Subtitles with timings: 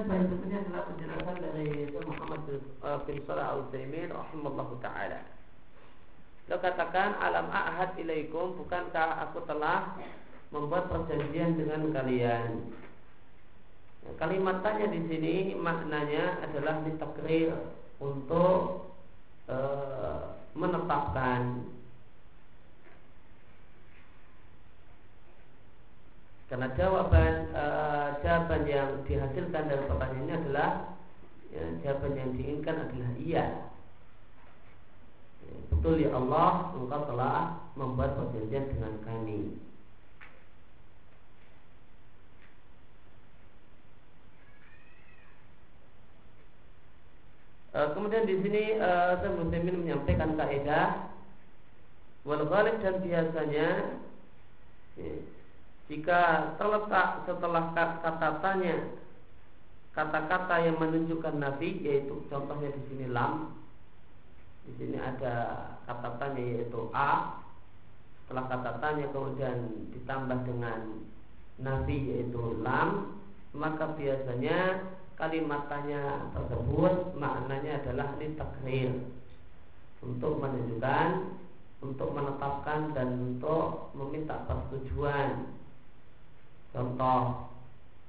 [0.00, 2.40] Berikutnya adalah penjelasan dari Muhammad
[3.04, 5.20] bin Salah al-Zaimin rahimallahu taala.
[6.48, 10.00] Lo katakan alam ahad ilaikum bukankah aku telah
[10.50, 12.74] membuat perjanjian dengan kalian?
[14.00, 17.52] Ya, kalimat tanya di sini maknanya adalah ditakrir
[18.00, 18.88] untuk
[19.44, 19.56] e,
[20.56, 21.68] menetapkan
[26.50, 30.70] Karena jawaban uh, jawaban yang dihasilkan dari pertanyaan ini adalah
[31.54, 33.46] ya, jawaban yang diinginkan adalah iya.
[35.46, 39.62] Ya, betul ya Allah, Engkau telah membuat perjanjian dengan kami.
[47.70, 51.14] Uh, kemudian di sini uh, saya Muslimin menyampaikan kaidah
[52.26, 53.68] wal dan biasanya
[54.98, 55.14] ya,
[55.90, 58.78] jika terletak setelah kata tanya
[59.90, 63.58] kata-kata yang menunjukkan nabi yaitu contohnya di sini lam
[64.70, 65.34] di sini ada
[65.90, 67.42] kata tanya yaitu a.
[68.22, 71.02] Setelah kata tanya kemudian ditambah dengan
[71.58, 73.18] nabi yaitu lam
[73.50, 74.86] maka biasanya
[75.18, 78.94] kalimat tanya tersebut maknanya adalah litakrir
[80.06, 81.34] untuk menunjukkan
[81.82, 85.58] untuk menetapkan dan untuk meminta persetujuan
[86.70, 87.50] Contoh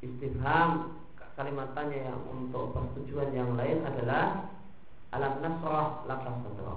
[0.06, 1.02] istifham
[1.34, 4.52] kalimat tanya yang untuk persetujuan yang lain adalah
[5.10, 6.76] alam nasrah lakas sadra.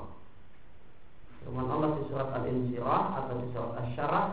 [1.44, 4.26] Firman Allah di surat Al-Insyirah atau di surat Asy-Syarah,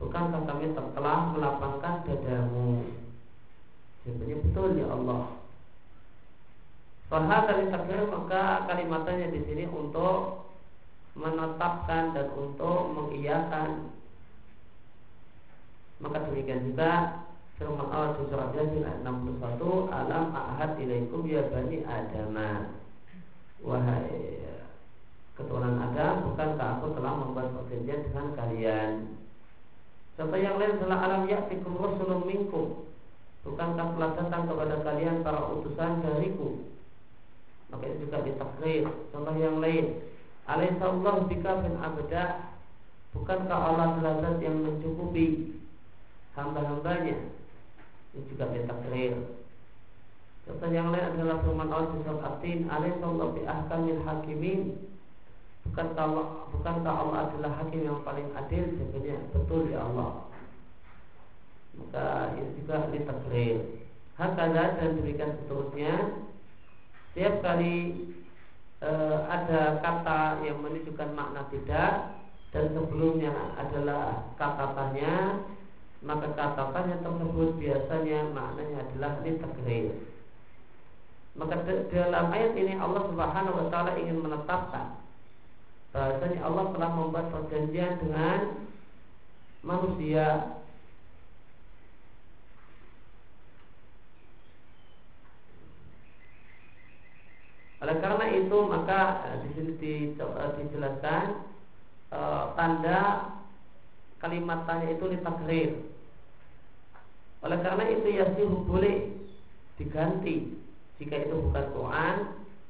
[0.00, 2.88] bukankah kami telah melapangkan dadamu?
[4.08, 5.22] Jawabannya betul ya Allah.
[7.12, 10.48] Fahad dari takdir maka kalimatnya di sini untuk
[11.18, 13.92] menetapkan dan untuk mengiyakan
[16.00, 17.20] maka demikian juga
[17.60, 22.32] firman Allah di surat Yasin ayat 61 alam ahad ilaikum ya bani Adam.
[23.60, 24.40] Wahai
[25.36, 28.92] keturunan Adam bukankah aku telah membuat perjanjian dengan kalian?
[30.16, 32.88] Contoh yang lain adalah alam ya'tikum rasulun minkum?
[33.44, 36.64] Bukankah telah datang kepada kalian para utusan dariku?
[37.72, 38.84] Maka itu juga ditakrir
[39.14, 40.00] Contoh yang lain
[40.48, 42.24] Alaihissallahu bika bin abda?
[43.12, 45.59] Bukankah Allah adalah yang mencukupi
[46.34, 47.18] hamba-hambanya
[48.14, 49.14] ini juga ditakrir
[50.50, 54.60] Contoh yang lain adalah firman Allah di surat At-Tin, "Alaihissallahu bi ahkamil hakimin."
[55.68, 56.26] Bukankah Allah,
[56.90, 58.64] Allah adalah hakim yang paling adil?
[58.74, 60.26] Sebenarnya betul ya Allah.
[61.76, 63.56] Maka ini juga ditakrir.
[64.18, 65.94] Hakada dan demikian seterusnya.
[67.12, 67.76] Setiap kali
[68.82, 68.90] e,
[69.28, 71.92] ada kata yang menunjukkan makna tidak
[72.50, 75.44] dan sebelumnya adalah kata tanya
[76.00, 79.92] maka kata-kata tersebut biasanya maknanya adalah litakrir.
[81.36, 81.62] Maka
[81.92, 85.00] dalam ayat ini Allah Subhanahu wa taala ingin menetapkan
[85.90, 88.40] bahasanya Allah telah membuat perjanjian dengan
[89.60, 90.56] manusia
[97.80, 99.72] Oleh karena itu maka eh, di sini
[100.20, 101.26] eh, dijelaskan
[102.12, 102.20] e,
[102.52, 103.00] tanda
[104.20, 105.89] kalimat tanya itu litakrir
[107.40, 109.16] oleh karena itu yasihu boleh
[109.80, 110.60] diganti
[111.00, 112.16] jika itu bukan Quran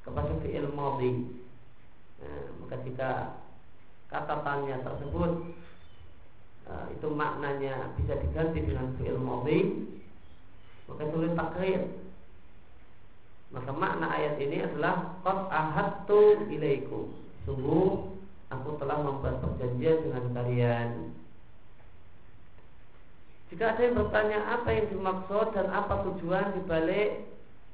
[0.07, 1.27] kepada fi'il madhi.
[2.23, 3.11] Nah, maka jika
[4.07, 5.33] kata tanya tersebut
[6.71, 9.61] uh, itu maknanya bisa diganti dengan fi'il madhi
[10.87, 11.83] maka tulis takrir
[13.51, 17.11] maka makna ayat ini adalah qad ahadtu ilaikum.
[17.43, 18.15] Sungguh
[18.47, 20.89] aku telah membuat perjanjian dengan kalian
[23.51, 27.27] jika ada yang bertanya apa yang dimaksud dan apa tujuan dibalik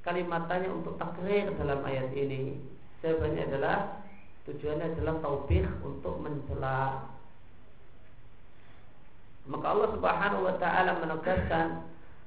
[0.09, 2.57] kalimatannya untuk takrir dalam ayat ini,
[3.05, 4.01] jawabannya adalah
[4.49, 7.13] tujuannya adalah taubih untuk mencela.
[9.45, 11.69] Maka Allah Subhanahu wa taala menegaskan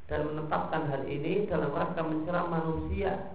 [0.05, 3.33] dan menetapkan hal ini dalam rangka mencela manusia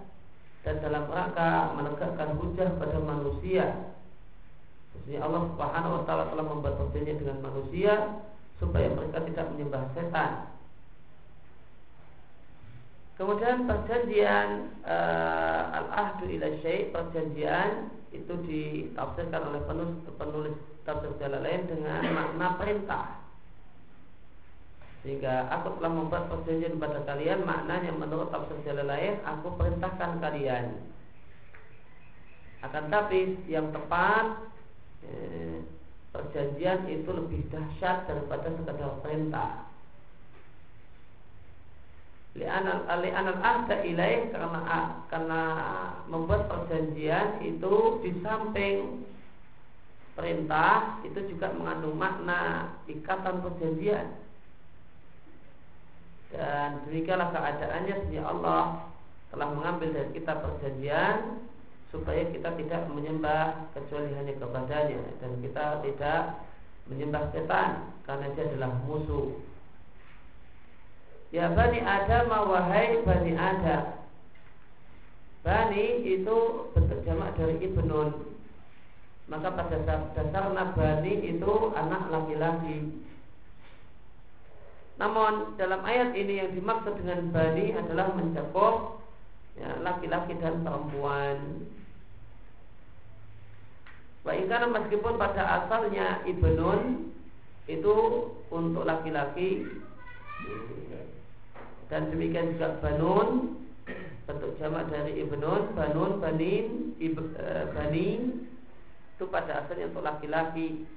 [0.63, 3.67] dan dalam rangka menegakkan hujah pada manusia.
[4.95, 7.93] Sesungguhnya Allah Subhanahu wa taala telah perjanjian dengan manusia
[8.59, 10.55] supaya mereka tidak menyembah setan.
[13.15, 22.01] Kemudian perjanjian uh, al-ahdu ila syai' perjanjian itu ditafsirkan oleh penulis, penulis tafsir lain dengan
[22.11, 23.05] makna perintah.
[25.03, 30.65] Sehingga aku telah membuat perjanjian kepada kalian maknanya menurut tafsir jalan lain aku perintahkan kalian.
[32.67, 34.49] Akan tapi yang tepat
[35.05, 35.61] eh,
[36.15, 39.65] perjanjian itu lebih dahsyat daripada sekadar perintah.
[42.35, 44.59] li'anal ahda ilaih karena
[45.07, 45.41] karena
[46.11, 49.07] membuat perjanjian itu di samping
[50.19, 54.19] perintah itu juga mengandung makna ikatan perjanjian
[56.35, 58.63] dan demikianlah keadaannya sehingga Allah
[59.31, 61.39] telah mengambil dari kita perjanjian
[61.95, 66.21] supaya kita tidak menyembah kecuali hanya kepadanya dan kita tidak
[66.91, 69.31] menyembah setan karena dia adalah musuh.
[71.31, 73.83] Ya Bani Adam wahai Bani Adam.
[75.47, 76.37] Bani itu
[76.73, 78.35] bentuk jamak dari Ibnun
[79.25, 79.77] Maka pada
[80.13, 82.93] dasar Bani itu anak laki-laki.
[85.01, 89.01] Namun dalam ayat ini yang dimaksud dengan Bani adalah mencakup
[89.57, 91.67] ya, laki-laki dan perempuan
[94.25, 97.13] Baikkan meskipun pada asalnya Ibnun
[97.69, 97.95] itu
[98.49, 99.69] untuk laki-laki.
[101.85, 103.61] Dan demikian juga banun
[104.25, 107.45] bentuk jamak dari ibnun, banun, banin, ib, e,
[107.77, 108.49] banin
[109.13, 110.89] itu pada asalnya untuk laki-laki.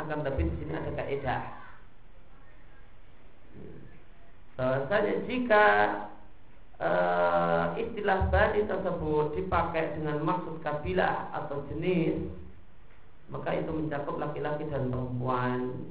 [0.00, 1.62] Akan tapi di sini ada kaidah
[4.56, 5.66] bahwasanya jika
[6.82, 6.90] e,
[7.86, 12.18] istilah bani tersebut dipakai dengan maksud kabilah atau jenis.
[13.30, 15.88] Maka itu mencakup laki-laki dan perempuan.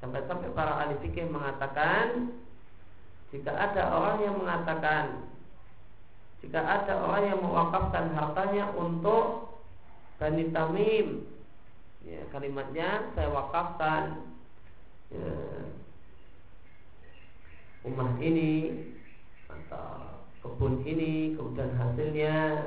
[0.00, 2.34] Sampai-sampai para ahli fikih mengatakan
[3.30, 5.04] jika ada orang yang mengatakan
[6.44, 9.56] jika ada orang yang mewakafkan hartanya untuk
[10.16, 11.26] Bani Tamim
[12.06, 14.30] ya, kalimatnya saya wakafkan.
[15.10, 15.32] Ya,
[17.86, 18.82] rumah ini
[19.46, 22.66] atau kebun ini kemudian hasilnya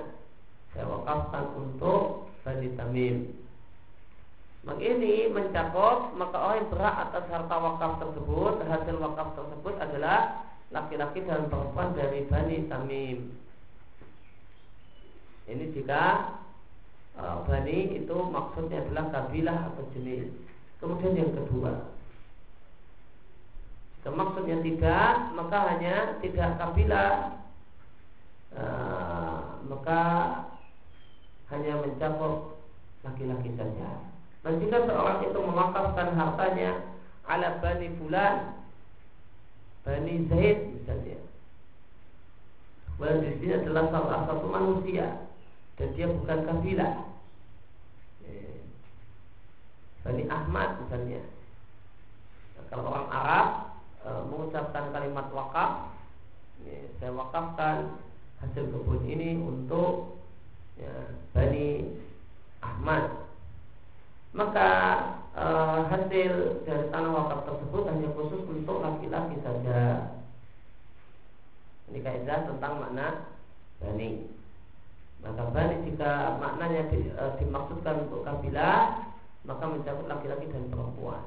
[0.72, 3.36] saya wakafkan untuk Bani Tamim
[4.64, 10.50] maka ini mencakup maka orang yang berhak atas harta wakaf tersebut hasil wakaf tersebut adalah
[10.70, 13.34] laki-laki dan perempuan dari Bani Tamim.
[15.50, 16.38] Ini jika
[17.18, 20.30] uh, Bani itu maksudnya adalah kabilah atau jenis.
[20.78, 21.90] Kemudian yang kedua,
[24.00, 27.36] jika maksudnya tidak, maka hanya tidak kabilah,
[28.56, 30.02] uh, maka
[31.52, 32.64] hanya mencakup
[33.04, 34.00] laki-laki saja.
[34.40, 36.80] Dan jika seorang itu mewakafkan hartanya
[37.28, 38.64] ala bani fulan,
[39.84, 41.20] bani Zaid misalnya,
[43.04, 45.28] Walaupun di sini adalah salah satu manusia
[45.76, 47.04] dan dia bukan kabilah.
[48.28, 48.64] Eh,
[50.08, 51.24] bani Ahmad misalnya.
[52.56, 53.69] Nah, kalau orang Arab
[54.04, 55.94] e, mengucapkan kalimat wakaf,
[56.64, 58.00] ya, saya wakafkan
[58.40, 60.20] hasil kebun ini untuk
[60.80, 60.92] ya,
[61.36, 62.00] Bani
[62.64, 63.30] Ahmad
[64.30, 64.70] maka
[65.34, 65.46] e,
[65.90, 66.34] hasil
[66.66, 70.14] dari tanah wakaf tersebut hanya khusus untuk laki-laki saja.
[71.90, 73.26] Ini kaidah tentang makna
[73.82, 74.30] bani.
[75.20, 79.10] Maka bani jika maknanya di, e, dimaksudkan untuk kabilah,
[79.50, 81.26] maka mencakup laki-laki dan perempuan.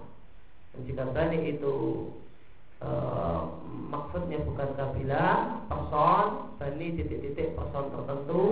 [0.73, 1.75] Dan jika bani itu
[4.53, 8.45] bukan kabilah, person, bani titik-titik person tertentu,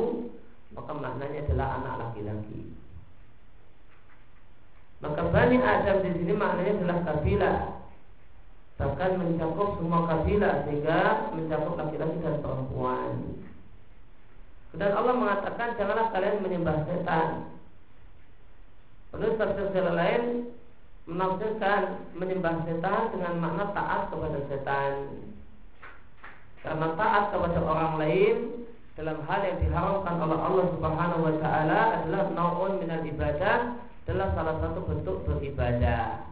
[0.73, 2.73] maka maknanya adalah anak laki-laki.
[5.00, 7.58] Maka Bani Adam di sini maknanya adalah kabilah
[8.76, 11.00] Bahkan mencakup semua kabilah Sehingga
[11.32, 13.12] mencakup laki-laki dan perempuan.
[14.77, 17.48] Dan Allah mengatakan Janganlah kalian menyembah setan.
[19.08, 20.22] Penulis tafsir lain
[21.08, 24.93] Menafsirkan menyembah setan Dengan makna taat kepada setan
[26.60, 28.36] Karena taat kepada orang lain
[29.00, 34.56] dalam hal yang diharamkan oleh Allah Subhanahu wa taala adalah naun minal ibadah adalah salah
[34.58, 36.26] satu bentuk beribadah.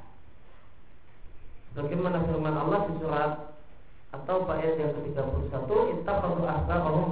[1.78, 3.32] Bagaimana firman Allah di surat
[4.10, 7.06] atau ayat yang ke-31 ittakhadhu ahbarahum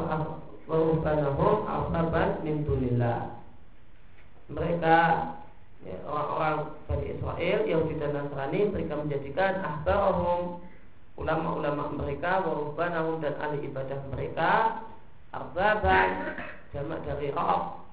[0.67, 3.39] wa rubbanahum ahbaban min dunillah.
[4.51, 4.97] Mereka
[5.87, 6.57] ya, orang-orang
[6.91, 10.66] Bani Israel Yahudi dan Nasrani mereka menjadikan ahbarahum
[11.17, 14.85] ulama-ulama mereka wa rubbanahum dan ahli ibadah mereka
[15.33, 16.37] arbaban
[16.77, 17.89] jamak dari Rabb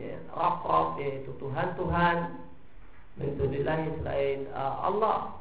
[0.00, 2.44] ya, Rabb yaitu Tuhan-Tuhan.
[3.14, 5.38] Mentunilahi selain uh, Allah.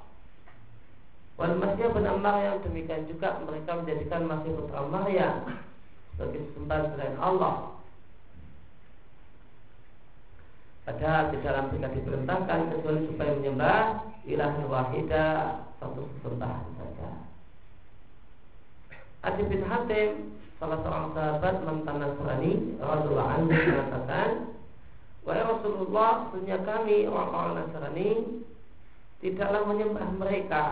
[1.41, 5.57] Wal Masih bin yang demikian juga mereka menjadikan Masih putra Maryam
[6.13, 7.73] sebagai sembahan selain Allah.
[10.85, 13.81] Padahal di dalam mereka diperintahkan kecuali supaya menyembah
[14.29, 15.33] ilah wahidah
[15.83, 17.09] satu sembahan saja.
[19.27, 24.29] Adi bin Hatim salah seorang sahabat mantan Nasrani radhiyallahu anhu mengatakan
[25.23, 28.43] Wahai Rasulullah, dunia kami orang-orang Nasrani
[29.23, 30.63] tidaklah menyembah mereka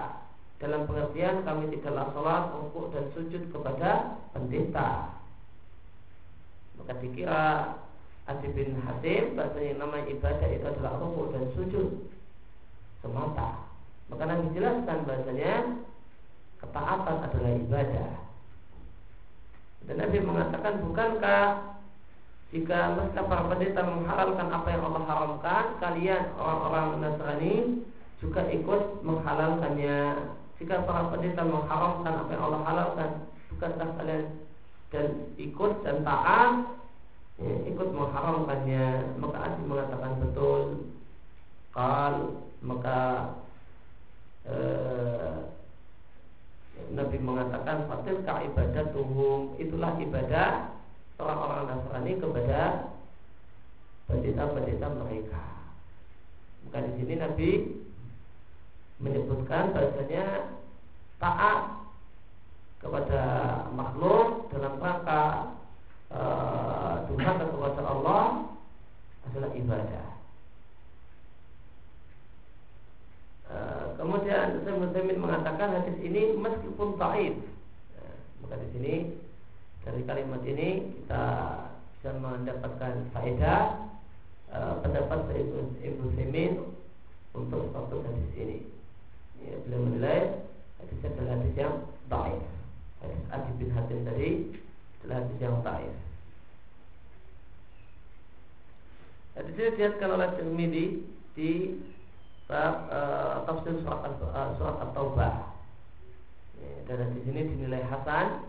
[0.60, 5.16] dalam pengertian kami tidaklah sholat, rukuk dan sujud kepada pendeta.
[6.76, 7.44] Maka dikira
[8.28, 11.88] Adi bin Hatim bahasanya nama ibadah itu adalah rukuk dan sujud
[13.00, 13.71] semata.
[14.12, 15.54] Maka Nabi jelaskan bahasanya
[16.60, 18.10] ketaatan adalah ibadah.
[19.88, 21.72] Dan Nabi mengatakan bukankah
[22.52, 27.56] jika mereka para pendeta menghalalkan apa yang Allah haramkan, kalian orang-orang Nasrani
[28.20, 30.00] juga ikut menghalalkannya.
[30.60, 33.10] Jika para pendeta mengharamkan apa yang Allah halalkan,
[33.56, 34.24] bukankah kalian
[34.92, 35.08] dan
[35.40, 36.76] ikut dan taat
[37.40, 39.16] ya, ikut mengharamkannya?
[39.16, 40.92] Maka Adi mengatakan betul.
[41.72, 43.32] Kal maka
[44.50, 45.36] eh,
[46.92, 48.44] Nabi mengatakan fatil ka
[48.92, 50.76] tuhum itulah ibadah
[51.22, 52.62] orang-orang Nasrani kepada
[54.10, 55.46] pendeta-pendeta mereka.
[56.68, 57.52] Maka di sini Nabi
[59.02, 60.52] menyebutkan bahasanya
[61.18, 61.60] taat
[62.82, 63.22] kepada
[63.78, 65.24] makhluk dalam rangka
[66.10, 68.24] uh, kepada Allah
[69.30, 70.08] adalah ibadah.
[70.08, 70.20] Uh,
[74.00, 77.36] kemudian saya mengatakan hadis ini meskipun taib,
[78.00, 78.16] uh,
[78.46, 78.94] maka di sini
[79.82, 81.24] dari kalimat ini kita
[81.98, 83.62] bisa mendapatkan faedah
[84.54, 85.20] uh, pendapat
[85.82, 86.52] Ibnu Semin
[87.32, 88.58] untuk status hadis ini.
[89.42, 90.20] Ya, beliau menilai
[90.78, 91.76] hadis adalah hadis yang
[92.10, 92.42] baik
[93.02, 94.30] hadis Adi bin Hatim tadi
[95.02, 95.94] adalah hadis yang baik
[99.34, 100.86] hadis ini dilihatkan oleh Tirmidzi
[101.34, 101.52] di
[102.52, 105.52] bab uh, tafsir surat, uh, surat At-Taubah
[106.84, 108.44] dan hadis ini dinilai hasan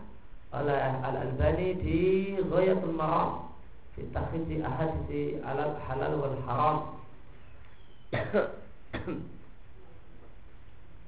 [0.51, 3.55] oleh Al-Albani di Ghayatul Maram
[3.95, 6.77] fi takhisi ahadisi alal halal wal haram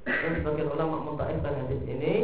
[0.07, 2.15] dan sebagian ulama mentaifkan hadis ini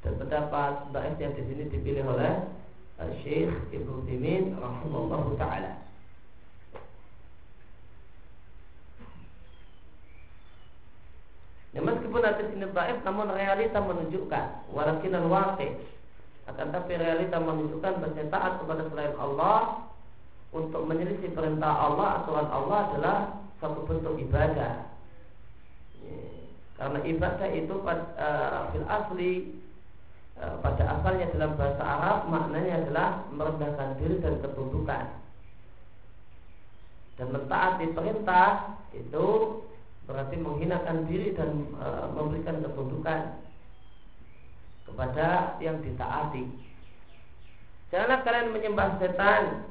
[0.00, 2.48] dan pendapat daifnya di sini dipilih oleh
[2.96, 5.72] uh, Syekh Ibnu Timin rahimahullah taala.
[11.70, 12.66] Ya, meskipun hadis ini
[13.06, 15.78] namun realita menunjukkan walakin al-waqi
[16.50, 19.86] akan tapi realita menunjukkan bahwa taat kepada selain Allah
[20.50, 23.16] untuk menyelisih perintah Allah aturan Allah adalah
[23.62, 24.90] satu bentuk ibadah.
[26.02, 26.18] Ya.
[26.74, 29.32] Karena ibadah itu uh, fil asli
[30.42, 35.06] uh, pada asalnya dalam bahasa Arab maknanya adalah merendahkan diri dan ketundukan.
[37.14, 39.26] Dan mentaati perintah itu
[40.10, 43.38] berarti menghinakan diri dan uh, memberikan ketundukan
[44.90, 46.50] kepada yang ditaati.
[47.94, 49.70] Janganlah kalian menyembah setan.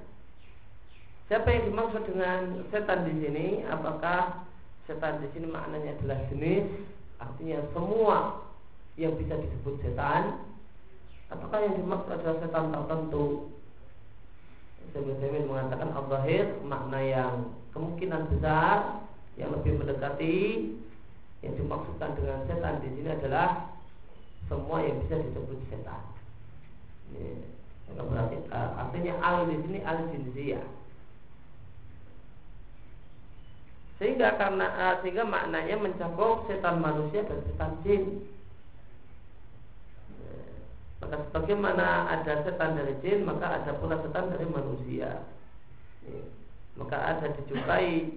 [1.27, 3.47] Siapa yang dimaksud dengan setan di sini?
[3.67, 4.49] Apakah
[4.89, 6.65] setan di sini maknanya adalah jenis
[7.21, 8.41] Artinya semua
[8.97, 10.41] yang bisa disebut setan
[11.29, 13.53] Apakah yang dimaksud adalah setan tertentu
[14.89, 17.33] Sebenarnya mengatakan Al-Zahir makna yang
[17.77, 19.05] kemungkinan besar
[19.39, 20.35] yang lebih mendekati
[21.39, 23.71] yang dimaksudkan dengan setan di sini adalah
[24.51, 26.03] semua yang bisa disebut setan.
[27.15, 27.31] Ini,
[27.95, 30.67] berarti artinya al di sini al jinsiyah
[33.99, 38.23] Sehingga karena uh, sehingga maknanya mencakup setan manusia dan setan jin.
[41.03, 45.19] Maka sebagaimana ada setan dari jin, maka ada pula setan dari manusia.
[46.79, 48.07] Maka ada dijumpai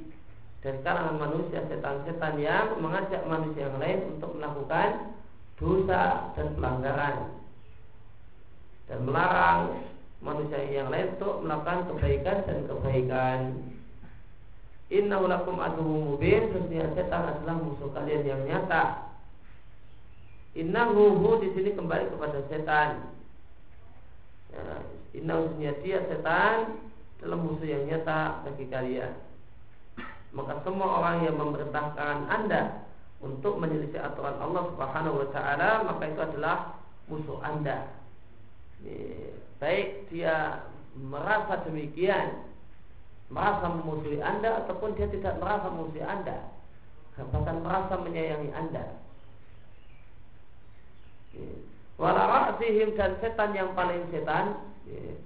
[0.63, 5.11] dari kalangan manusia setan-setan yang mengajak manusia yang lain untuk melakukan
[5.59, 7.17] dosa dan pelanggaran.
[8.87, 9.83] Dan melarang
[10.23, 13.39] manusia yang lain untuk melakukan kebaikan dan kebaikan.
[14.95, 16.55] Inna lakum aduwwum mubin.
[16.55, 19.11] Sesungguhnya setan adalah musuh kalian yang nyata.
[20.55, 23.11] Inna hu di sini kembali kepada setan.
[24.55, 24.63] Ya,
[25.19, 26.79] Inna sesungguhnya dia setan
[27.19, 29.32] Adalah musuh yang nyata bagi kalian
[30.33, 32.89] Maka semua orang yang memerintahkan anda
[33.21, 37.93] Untuk menyelisih aturan Allah subhanahu wa ta'ala Maka itu adalah musuh anda.
[39.63, 40.67] Baik dia
[40.99, 42.51] merasa demikian
[43.33, 46.53] merasa memusuhi Anda ataupun dia tidak merasa memusuhi Anda
[47.13, 48.85] bahkan merasa menyayangi Anda.
[51.97, 54.53] Wala sihim dan setan yang paling setan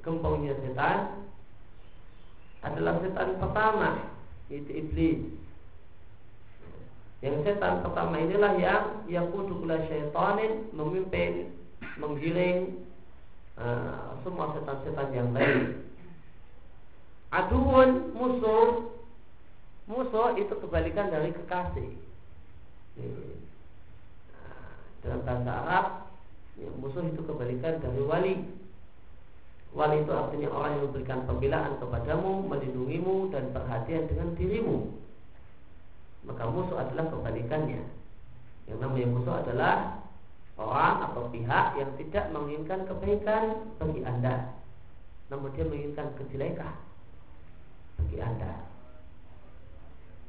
[0.06, 1.26] Gempongnya setan
[2.62, 3.90] Adalah setan pertama
[4.46, 5.20] Itu iblis.
[7.24, 11.50] Yang setan pertama inilah yang Yang kuduklah syaitanin Memimpin
[11.96, 12.86] Menggiring
[13.56, 15.86] uh, Semua setan-setan yang lain.
[17.34, 18.94] Aduun musuh.
[19.86, 21.90] Musuh itu kebalikan dari kekasih.
[22.98, 24.66] Nah,
[25.04, 25.86] dalam bahasa Arab
[26.58, 28.34] ya, musuh itu kebalikan dari wali
[29.76, 34.78] wali itu artinya orang yang memberikan pembelaan kepadamu melindungimu dan perhatian dengan dirimu.
[36.24, 37.84] Maka musuh adalah kebalikannya.
[38.66, 40.00] Yang namanya musuh adalah
[40.56, 43.44] orang atau pihak yang tidak menginginkan kebaikan
[43.76, 44.56] bagi anda
[45.26, 46.74] namun dia menginginkan kejelekan
[47.98, 48.52] bagi anda.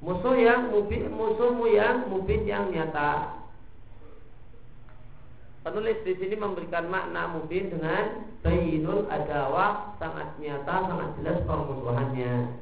[0.01, 3.33] Musuh yang mubin musuhmu yang mubin yang nyata
[5.67, 12.55] Penulis di sini memberikan makna mubin dengan bayinul adawah sangat nyata, sangat jelas permusuhannya.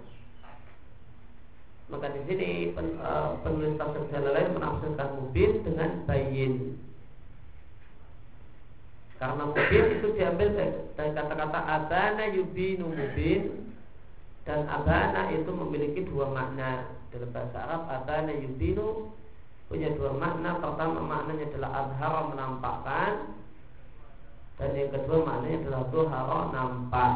[1.93, 6.81] Maka di sini pen, uh, penulis tafsir jalan lain menafsirkan mubin dengan bayin.
[9.21, 10.47] Karena mubin itu diambil
[10.97, 13.69] dari kata-kata abana yubinu mubin
[14.50, 19.13] dan abana itu memiliki dua makna dalam bahasa Arab abana yubinu
[19.67, 20.62] punya dua makna.
[20.62, 23.12] Pertama maknanya adalah azhara menampakkan
[24.55, 27.13] dan yang kedua maknanya adalah zuhara nampak.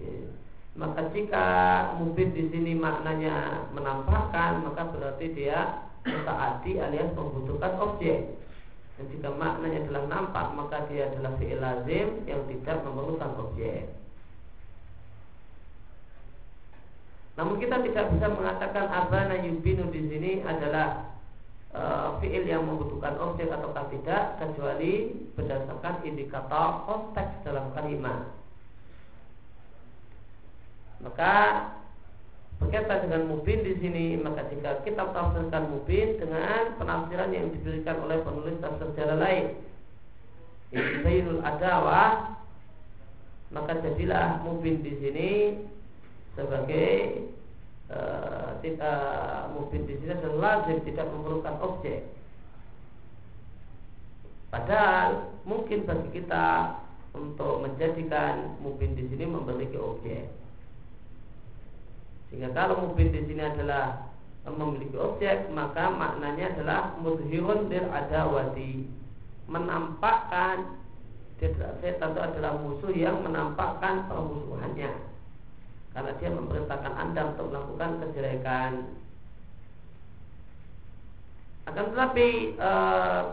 [0.00, 0.24] Ya.
[0.78, 1.46] Maka jika
[2.00, 8.40] mubin di sini maknanya menampakkan, maka berarti dia mutaati alias membutuhkan objek.
[8.96, 13.99] Dan jika maknanya adalah nampak, maka dia adalah fi'il lazim yang tidak memerlukan objek.
[17.40, 21.08] Namun kita tidak bisa mengatakan abana yubinu di sini adalah
[21.72, 21.82] e,
[22.20, 25.08] fiil yang membutuhkan objek ataukah tidak kecuali
[25.40, 28.28] berdasarkan indikator konteks dalam kalimat.
[31.00, 31.34] Maka
[32.60, 38.20] berkaitan dengan mubin di sini, maka jika kita tafsirkan mubin dengan penafsiran yang diberikan oleh
[38.20, 39.46] penulis tafsir jalan lain,
[40.76, 42.36] Zainul Adawah,
[43.48, 45.30] maka jadilah mubin di sini
[46.38, 47.26] sebagai
[47.90, 49.02] uh, tidak
[49.54, 52.06] mungkin di sini dan lazim tidak memerlukan objek.
[54.50, 56.74] Padahal mungkin bagi kita
[57.14, 60.26] untuk menjadikan mungkin di sini memiliki objek.
[62.30, 64.10] Sehingga kalau mungkin di sini adalah
[64.46, 68.86] memiliki objek, maka maknanya adalah mudhirun lil adawati,
[69.50, 70.78] menampakkan
[71.42, 75.09] setan itu adalah musuh yang menampakkan permusuhannya
[75.90, 78.72] karena dia memerintahkan anda untuk melakukan kejelekan.
[81.66, 82.70] Akan tetapi e,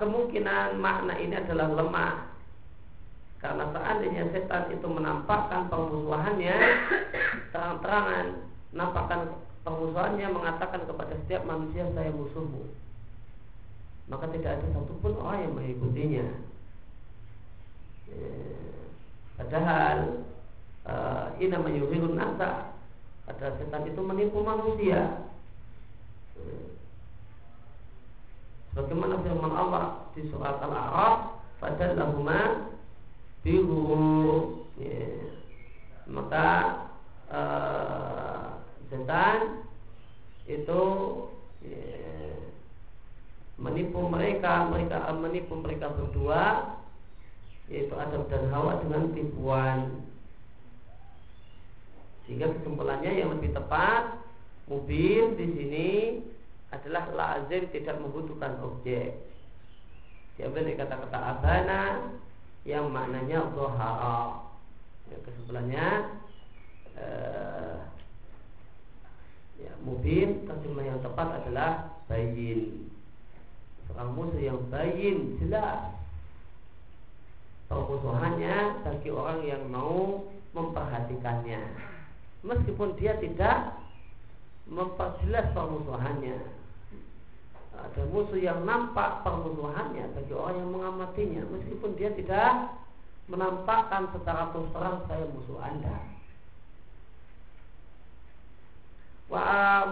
[0.02, 2.14] kemungkinan makna ini adalah lemah.
[3.38, 6.58] Karena seandainya setan itu menampakkan permusuhannya
[7.54, 8.26] terang-terangan
[8.74, 12.66] nampakkan permusuhannya mengatakan kepada setiap manusia saya musuhmu.
[14.10, 16.28] Maka tidak ada satupun orang yang mengikutinya.
[18.08, 18.82] Eh,
[19.36, 20.26] padahal
[20.88, 22.72] eh, ina mayuhirun nasa.
[23.28, 25.28] Pada setan itu menipu manusia.
[28.72, 31.38] Bagaimana firman Allah di surat Al-A'raf?
[31.98, 32.70] Lahuma
[33.42, 35.34] biru ya.
[36.06, 36.48] maka
[37.34, 38.62] uh,
[38.94, 39.66] setan
[40.46, 40.84] itu
[41.66, 41.84] ya,
[43.58, 46.78] menipu mereka mereka menipu mereka berdua
[47.68, 50.06] yaitu Adam dan Hawa dengan tipuan
[52.28, 54.20] sehingga kesimpulannya yang lebih tepat
[54.68, 55.90] mobil di sini
[56.76, 59.16] adalah lazim tidak membutuhkan objek.
[60.36, 61.82] Diambil dari kata-kata abana
[62.68, 64.44] yang maknanya zohara.
[65.08, 65.88] Ya, kesimpulannya
[67.00, 67.76] eh,
[69.64, 72.92] ya, mubin terjemah yang tepat adalah bayin.
[73.88, 75.96] Seorang musuh yang bayin jelas
[77.72, 81.96] permusuhannya bagi orang yang mau memperhatikannya
[82.46, 83.78] meskipun dia tidak
[84.68, 86.38] memperjelas permusuhannya.
[87.78, 91.44] Ada musuh yang nampak permusuhannya bagi orang yang mengamatinya.
[91.54, 92.74] Meskipun dia tidak
[93.30, 95.98] menampakkan secara terus terang saya musuh anda.
[99.30, 99.44] Wa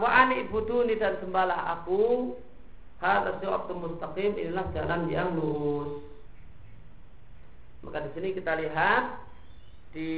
[0.02, 2.34] wa ani ibuduni dan sembahlah aku.
[3.04, 6.00] Hadza siratul mustaqim inilah jalan yang lurus.
[7.86, 9.25] Maka di sini kita lihat
[9.96, 10.12] di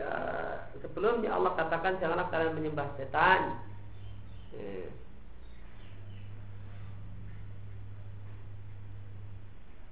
[0.00, 3.60] uh, sebelumnya Allah katakan janganlah kalian menyembah setan.
[4.56, 4.88] Ya.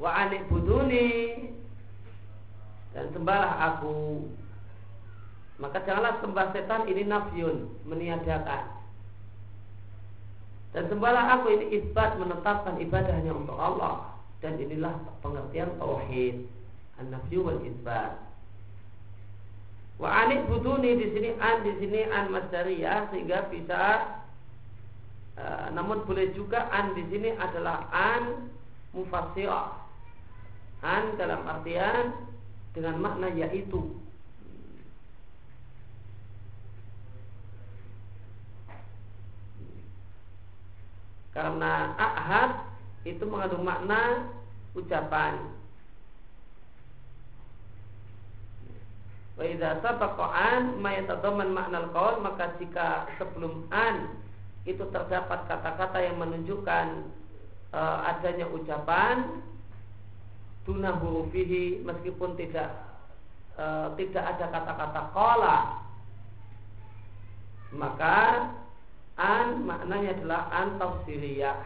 [0.01, 1.53] Wa anik buduni
[2.97, 4.25] dan sembahlah aku.
[5.61, 8.73] Maka janganlah sembah setan ini nafyun meniadakan.
[10.73, 14.93] Dan sembahlah aku ini isbat menetapkan ibadahnya untuk Allah dan inilah
[15.25, 16.45] pengertian tauhid
[17.01, 18.21] an-nafyu wal isbat.
[19.97, 23.81] Wa anik butuni di sini an di sini an masdariyah sehingga bisa
[25.41, 28.53] uh, namun boleh juga an di sini adalah an
[28.93, 29.73] mufassirah.
[30.85, 32.13] An dalam artian
[32.77, 33.97] dengan makna yaitu.
[41.33, 42.65] Karena ahad
[43.09, 44.29] itu mengandung makna
[44.77, 45.56] ucapan.
[49.37, 54.17] Wa idza sabaqa an ma yatadamman makna al maka jika sebelum an
[54.65, 57.05] itu terdapat kata-kata yang menunjukkan
[57.71, 59.45] e, adanya ucapan
[60.65, 62.81] tuna hurufihi meskipun tidak
[63.61, 63.65] e,
[64.01, 65.59] tidak ada kata-kata qala
[67.77, 68.17] maka
[69.21, 71.59] an maknanya adalah an tafsiriyah.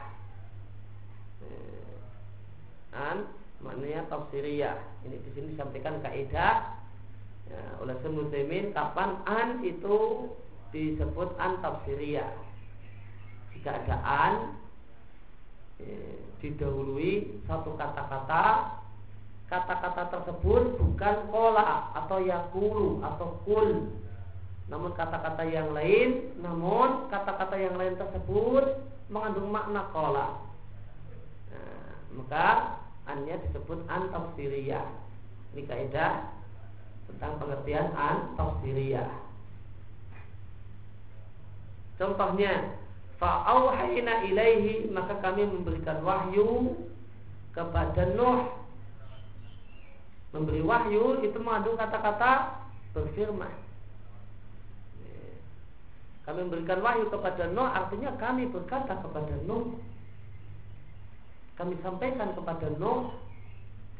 [2.90, 3.30] An
[3.62, 4.74] maknanya tafsiriyah.
[5.06, 6.79] Ini di sini disampaikan kaidah
[7.50, 10.30] ya, oleh muslimin kapan an itu
[10.70, 12.30] disebut an tafsiriyah?
[13.52, 14.34] Jika ada an
[15.82, 15.98] ya,
[16.40, 18.78] didahului satu kata-kata
[19.50, 23.90] kata-kata tersebut bukan kola atau yakulu atau kul.
[24.70, 28.78] Namun kata-kata yang lain namun kata-kata yang lain tersebut
[29.10, 30.38] mengandung makna kola.
[31.50, 32.78] Nah, maka
[33.10, 34.86] annya disebut an tafsiriyah.
[35.50, 36.30] Ini kaidah
[37.14, 39.10] tentang pengertian an tafsiriyah.
[42.00, 42.80] Contohnya,
[43.20, 46.80] fa'auhayna ilaihi maka kami memberikan wahyu
[47.52, 48.48] kepada Nuh.
[50.32, 52.56] Memberi wahyu itu mengandung kata-kata
[52.96, 53.52] berfirman.
[56.24, 59.76] Kami memberikan wahyu kepada Nuh artinya kami berkata kepada Nuh.
[61.60, 63.12] Kami sampaikan kepada Nuh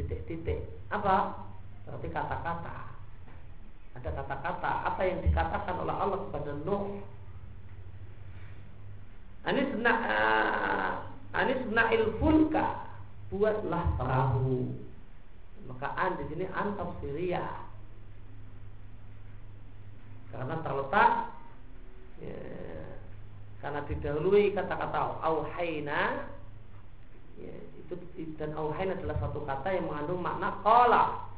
[0.00, 0.64] titik-titik.
[0.88, 1.36] Apa?
[1.84, 2.89] Berarti kata-kata
[3.98, 7.02] ada kata-kata apa yang dikatakan oleh Allah kepada Nuh?
[9.48, 10.90] Anis na uh,
[11.34, 12.86] Anis na'il fulka
[13.30, 14.74] buatlah perahu.
[15.70, 17.70] Maka an di sini an tafsiriyah.
[20.30, 21.10] Karena terletak
[22.22, 22.38] ya,
[23.62, 26.30] karena didahului kata-kata auhayna
[27.38, 27.94] ya, itu
[28.38, 31.29] dan auhayna adalah satu kata yang mengandung makna kola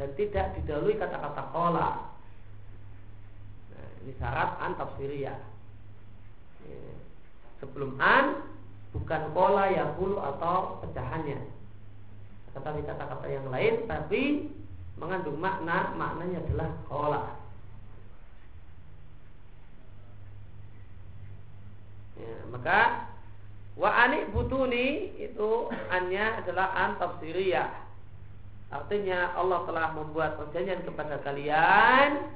[0.00, 1.88] dan tidak didahului kata-kata kola.
[3.72, 5.38] Nah, ini syarat an tafsiriyah.
[6.64, 6.92] Ya.
[7.60, 8.40] Sebelum an
[8.96, 11.40] bukan kola yakul atau pecahannya.
[12.52, 14.48] Tetapi kata-kata yang lain tapi
[14.96, 17.22] mengandung makna, maknanya adalah kola.
[22.16, 22.80] Ya, maka
[23.72, 27.81] wa anik butuni itu annya adalah an tafsiriyah
[28.72, 32.32] Artinya Allah telah membuat perjanjian kepada kalian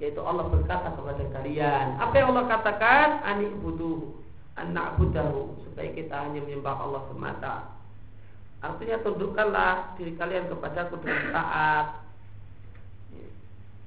[0.00, 3.08] yaitu Allah berkata kepada kalian apa yang Allah katakan?
[3.24, 4.22] Anik buduh
[4.60, 7.54] anak budahu supaya kita hanya menyembah Allah semata.
[8.62, 11.86] Artinya tundukkanlah diri kalian kepada dengan taat.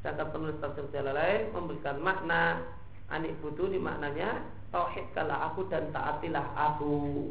[0.01, 2.61] Sedangkan penulis tafsir jalan lain memberikan makna
[3.09, 4.41] anik budu ini maknanya
[4.73, 7.29] tauhidkanlah aku dan taatilah aku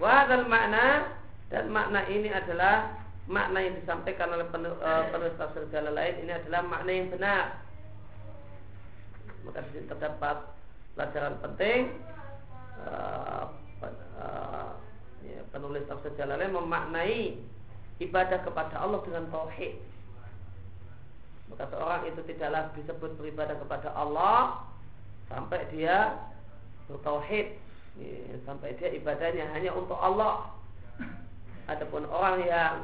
[0.00, 1.12] Wadal makna
[1.52, 2.88] dan makna ini adalah
[3.28, 7.44] makna yang disampaikan oleh eh, penulis tafsir jalan lain ini adalah makna yang benar.
[9.44, 10.36] Maka di terdapat
[10.96, 11.96] pelajaran penting
[12.84, 13.48] uh,
[14.20, 14.72] uh,
[15.52, 17.20] penulis tafsir jalan lain memaknai
[18.00, 19.80] ibadah kepada Allah dengan tauhid.
[21.52, 24.64] Maka seorang itu tidaklah disebut beribadah kepada Allah
[25.28, 26.16] sampai dia
[26.88, 27.69] bertauhid
[28.00, 30.56] ya, sampai dia ibadahnya hanya untuk Allah.
[31.68, 32.74] Adapun orang yang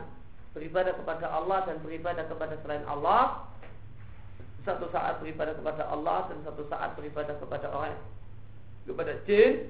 [0.55, 3.49] beribadah kepada Allah dan beribadah kepada selain Allah,
[4.63, 7.99] satu saat beribadah kepada Allah dan satu saat beribadah kepada orang
[8.87, 9.67] kepada jin,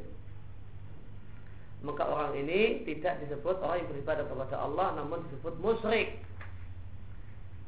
[1.80, 6.20] maka orang ini tidak disebut orang yang beribadah kepada Allah, namun disebut musyrik.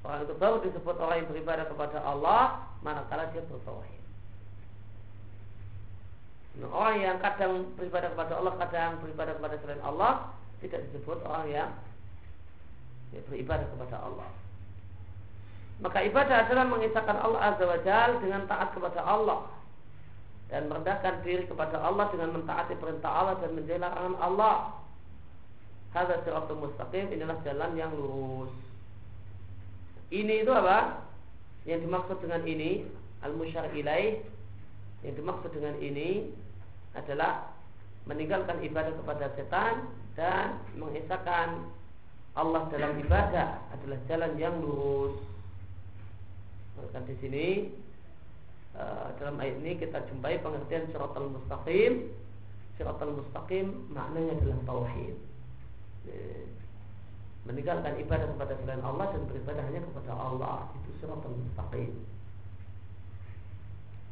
[0.05, 3.98] Orang itu baru disebut orang yang beribadah kepada Allah manakala dia bertauhid.
[6.59, 11.71] Orang yang kadang beribadah kepada Allah, kadang beribadah kepada selain Allah, tidak disebut orang yang
[13.15, 14.29] ya, beribadah kepada Allah.
[15.79, 19.47] Maka ibadah adalah mengisahkan Allah Azza wa Jal dengan taat kepada Allah
[20.51, 24.57] dan merendahkan diri kepada Allah dengan mentaati perintah Allah dan larangan Allah.
[25.95, 28.53] Hadza siratul mustaqim, inilah jalan yang lurus.
[30.11, 31.05] Ini itu apa?
[31.65, 32.85] Yang dimaksud dengan ini
[33.23, 34.21] al-musyar ilaih
[35.07, 36.33] yang dimaksud dengan ini
[36.97, 37.53] adalah
[38.09, 39.85] meninggalkan ibadah kepada setan
[40.17, 41.69] dan mengisahkan
[42.39, 45.19] Allah dalam ibadah adalah jalan yang lurus.
[46.79, 47.47] Maka di sini
[48.79, 52.15] uh, dalam ayat ini kita jumpai pengertian siratal mustaqim.
[52.79, 55.17] Siratal mustaqim maknanya adalah tauhid.
[57.45, 61.93] Meninggalkan ibadah kepada selain Allah dan beribadah hanya kepada Allah itu siratal mustaqim.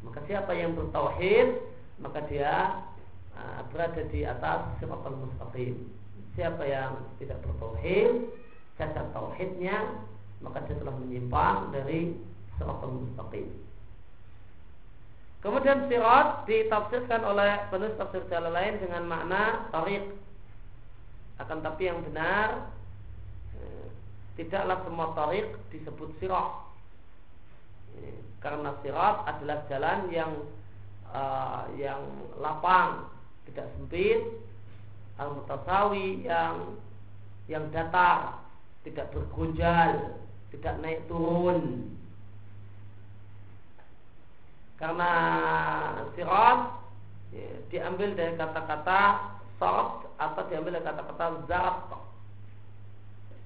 [0.02, 1.62] Maka siapa yang bertauhid
[2.00, 2.82] maka dia
[3.36, 5.88] uh, berada di atas siratal mustaqim.
[6.36, 8.28] Siapa yang tidak bertauhid,
[8.76, 10.04] cacat tauhidnya,
[10.44, 12.12] maka dia telah menyimpang dari
[12.56, 13.48] siratal mustaqim.
[15.46, 20.02] Kemudian sirat ditafsirkan oleh penulis tafsir jalan lain dengan makna tarik.
[21.38, 22.72] Akan tapi yang benar
[23.54, 23.86] eh,
[24.34, 26.50] tidaklah semua tarik disebut sirat.
[28.00, 30.34] Eh, karena sirat adalah jalan yang
[31.12, 32.02] uh, yang
[32.38, 33.10] lapang,
[33.50, 34.20] tidak sempit,
[35.16, 36.78] al mutasawi yang
[37.46, 38.42] yang datar,
[38.82, 40.18] tidak bergonjal,
[40.50, 41.90] tidak naik turun.
[44.76, 45.12] Karena
[46.12, 46.60] sirat
[47.32, 49.00] ya, diambil dari kata-kata
[49.56, 51.78] sort atau diambil dari kata-kata zart.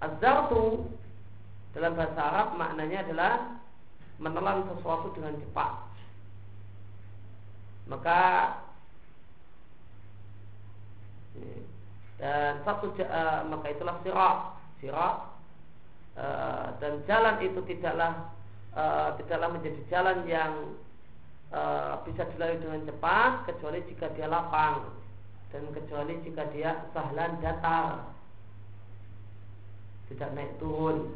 [0.01, 0.89] Azartu
[1.77, 3.33] dalam bahasa Arab maknanya adalah
[4.19, 5.90] menelan sesuatu dengan cepat.
[7.91, 8.23] Maka
[12.21, 14.39] dan satu uh, maka itulah sirat
[14.85, 15.17] sirat
[16.21, 18.29] uh, dan jalan itu tidaklah
[18.77, 20.55] uh, tidaklah menjadi jalan yang
[22.07, 24.87] bisa dilalui dengan cepat kecuali jika dia lapang
[25.51, 28.07] dan kecuali jika dia sahlan datar.
[30.07, 31.11] Tidak naik turun.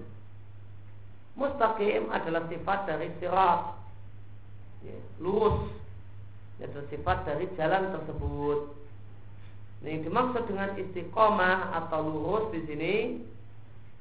[1.39, 3.79] Mustaqim adalah sifat dari sirat.
[4.83, 5.71] Ya, lurus
[6.63, 8.59] itu sifat dari jalan tersebut.
[9.85, 12.95] Ini dimaksud dengan istiqomah atau lurus di sini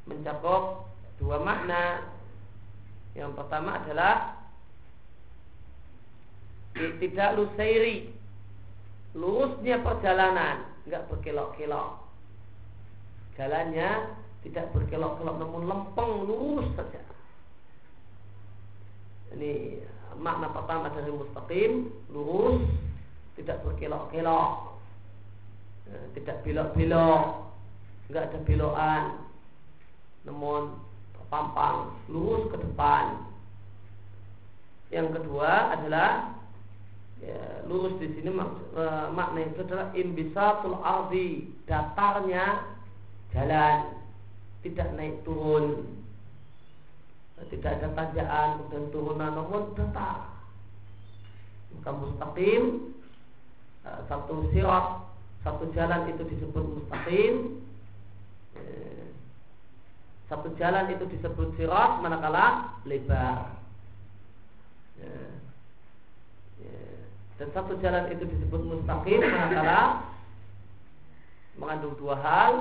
[0.07, 0.87] mencakup
[1.19, 2.07] dua makna.
[3.13, 4.37] Yang pertama adalah
[6.73, 8.09] tidak lusairi
[9.13, 12.01] lurusnya perjalanan nggak berkelok-kelok.
[13.37, 14.13] Jalannya
[14.45, 17.01] tidak berkelok-kelok namun lempeng lurus saja.
[19.33, 19.81] Ini
[20.19, 22.61] makna pertama dari mustaqim lurus
[23.39, 24.51] tidak berkelok-kelok
[25.89, 27.23] ya, tidak belok-belok
[28.11, 29.03] nggak ada belokan
[30.23, 30.79] namun
[31.17, 33.25] terpampang lurus ke depan.
[34.93, 36.37] Yang kedua adalah
[37.17, 42.61] ya, lurus di sini mak, e, makna itu adalah imbisatul ardi datarnya
[43.33, 43.97] jalan
[44.61, 45.89] tidak naik turun
[47.49, 50.33] tidak ada tanjakan dan turunan namun datar
[51.79, 52.63] maka mustaqim.
[53.83, 54.85] E, satu sirat
[55.43, 57.33] satu jalan itu disebut mustaqim.
[58.55, 58.63] E,
[60.31, 63.57] satu jalan itu disebut sirat manakala lebar.
[65.01, 65.33] Ya
[67.41, 70.05] dan satu jalan itu disebut mustaqim manakala
[71.57, 72.53] mengandung dua hal.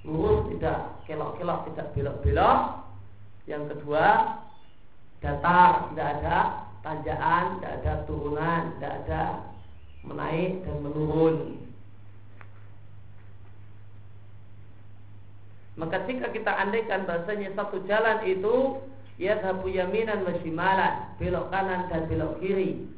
[0.00, 2.60] Lurus tidak kelok-kelok tidak belok-belok
[3.50, 4.38] yang kedua
[5.18, 5.90] datar.
[5.90, 6.38] Tidak ada
[6.80, 9.22] tanjakan tidak ada turunan tidak ada
[10.06, 11.36] menaik dan menurun.
[15.76, 18.84] Maka jika kita andaikan bahasanya satu jalan itu
[19.20, 22.88] ya yaminan wa shimalan belok kanan dan belok kiri.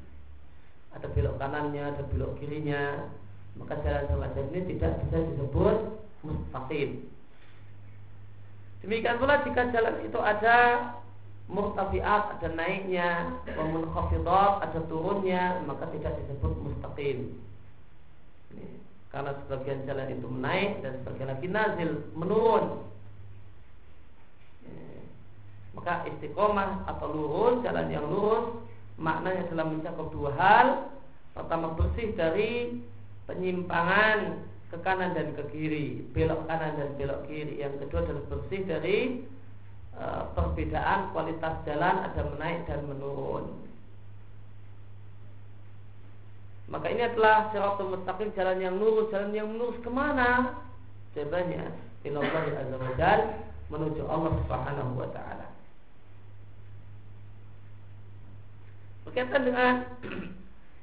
[0.92, 3.08] Ada belok kanannya, ada belok kirinya,
[3.56, 5.76] maka jalan semacam ini tidak bisa disebut
[6.20, 7.08] mustaqim.
[8.82, 10.58] Demikian pula jika jalan itu ada
[11.46, 17.38] murtafiat, ada naiknya, munkhafidhat, ada turunnya, maka tidak disebut mustaqim.
[19.14, 22.64] Karena sebagian jalan itu menaik dan sebagian lagi nazil, menurun.
[25.72, 28.60] Maka istiqomah atau lurus, jalan yang lurus
[29.00, 30.66] maknanya adalah mencakup dua hal.
[31.32, 32.76] Pertama bersih dari
[33.24, 37.61] penyimpangan ke kanan dan ke kiri, belok kanan dan belok kiri.
[37.61, 38.98] Yang kedua adalah bersih dari
[39.92, 43.52] e, perbedaan kualitas jalan ada menaik dan menurun.
[46.72, 50.56] Maka ini adalah siratul mustaqim jalan yang lurus, jalan yang lurus ke mana?
[51.12, 51.68] Jawabannya,
[52.08, 53.12] ilallah azza wa
[53.68, 55.52] menuju Allah Subhanahu wa taala.
[59.04, 59.74] Berkaitan dengan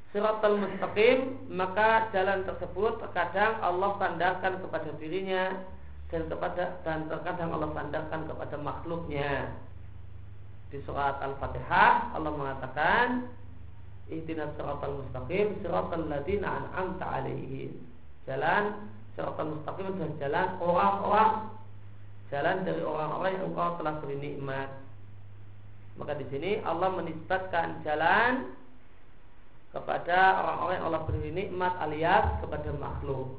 [0.09, 5.53] Siratul mustaqim Maka jalan tersebut terkadang Allah sandarkan kepada dirinya
[6.09, 9.53] Dan kepada dan terkadang Allah sandarkan kepada makhluknya.
[10.69, 13.29] Di surat Al-Fatihah Allah mengatakan
[14.09, 17.77] Ihdinas siratal mustaqim Siratal ladina an'amta alaihim.
[18.25, 21.33] Jalan siratal mustaqim adalah jalan orang-orang
[22.29, 24.69] Jalan dari orang-orang yang engkau telah beri nikmat.
[25.97, 28.53] Maka di sini Allah menisbatkan jalan
[29.69, 33.37] kepada orang-orang yang Allah beri nikmat alias kepada makhluk.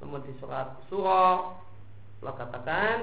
[0.00, 1.58] Namun di surat surah
[2.20, 2.98] Allah katakan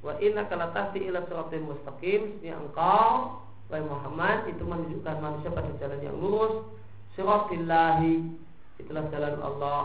[0.00, 2.40] wa inna kalatasi ila suratil mustaqim.
[2.40, 6.64] Ini engkau wahai Muhammad itu menunjukkan manusia pada jalan yang lurus
[7.14, 8.24] siratillahi
[8.80, 9.82] itulah jalan Allah.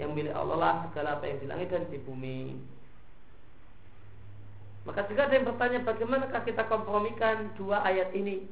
[0.00, 2.56] Yang milik Allah lah segala apa yang di langit dan di bumi.
[4.88, 8.48] Maka jika ada yang bertanya bagaimanakah kita kompromikan dua ayat ini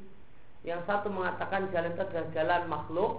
[0.61, 3.13] yang satu mengatakan jalan itu adalah jalan makhluk.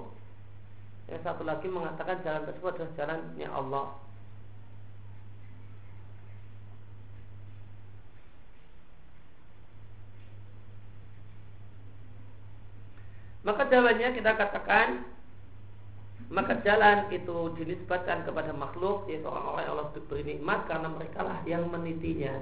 [1.11, 3.87] Yang satu lagi mengatakan jalan tersebut adalah jalannya Allah.
[13.43, 15.03] Maka jawabannya kita katakan
[16.31, 21.39] maka jalan itu dinisbatkan kepada makhluk yaitu orang-orang yang Allah beri nikmat karena mereka lah
[21.45, 22.41] yang menitinya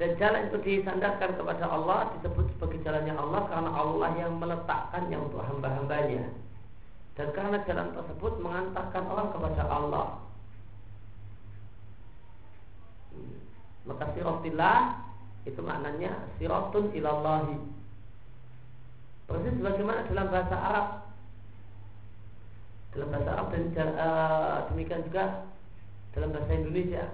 [0.00, 5.44] dan jalan itu disandarkan kepada Allah disebut sebagai jalannya Allah karena Allah yang meletakkannya untuk
[5.44, 6.24] hamba-hambanya.
[7.20, 10.06] Dan karena jalan tersebut mengantarkan orang kepada Allah.
[13.12, 13.42] Hmm.
[13.84, 15.04] maka sirotillah
[15.44, 17.60] itu maknanya sirotun ilallahi.
[19.28, 20.88] Persis sebagaimana dalam bahasa Arab.
[22.96, 25.44] Dalam bahasa Arab dan uh, demikian juga
[26.16, 27.04] dalam bahasa Indonesia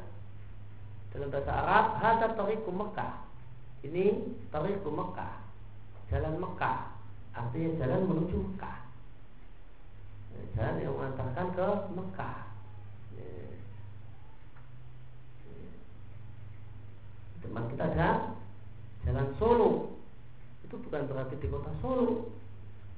[1.15, 3.15] dalam bahasa Arab hadza tariqu Mekah
[3.87, 4.07] ini
[4.51, 5.35] tariqu Mekah
[6.11, 6.79] jalan Mekah
[7.37, 8.79] artinya jalan menuju Mekah
[10.57, 12.47] jalan yang mengantarkan ke Mekah
[17.47, 18.11] teman kita ada
[19.07, 19.71] jalan Solo.
[20.67, 22.35] Itu bukan berarti di kota Solo.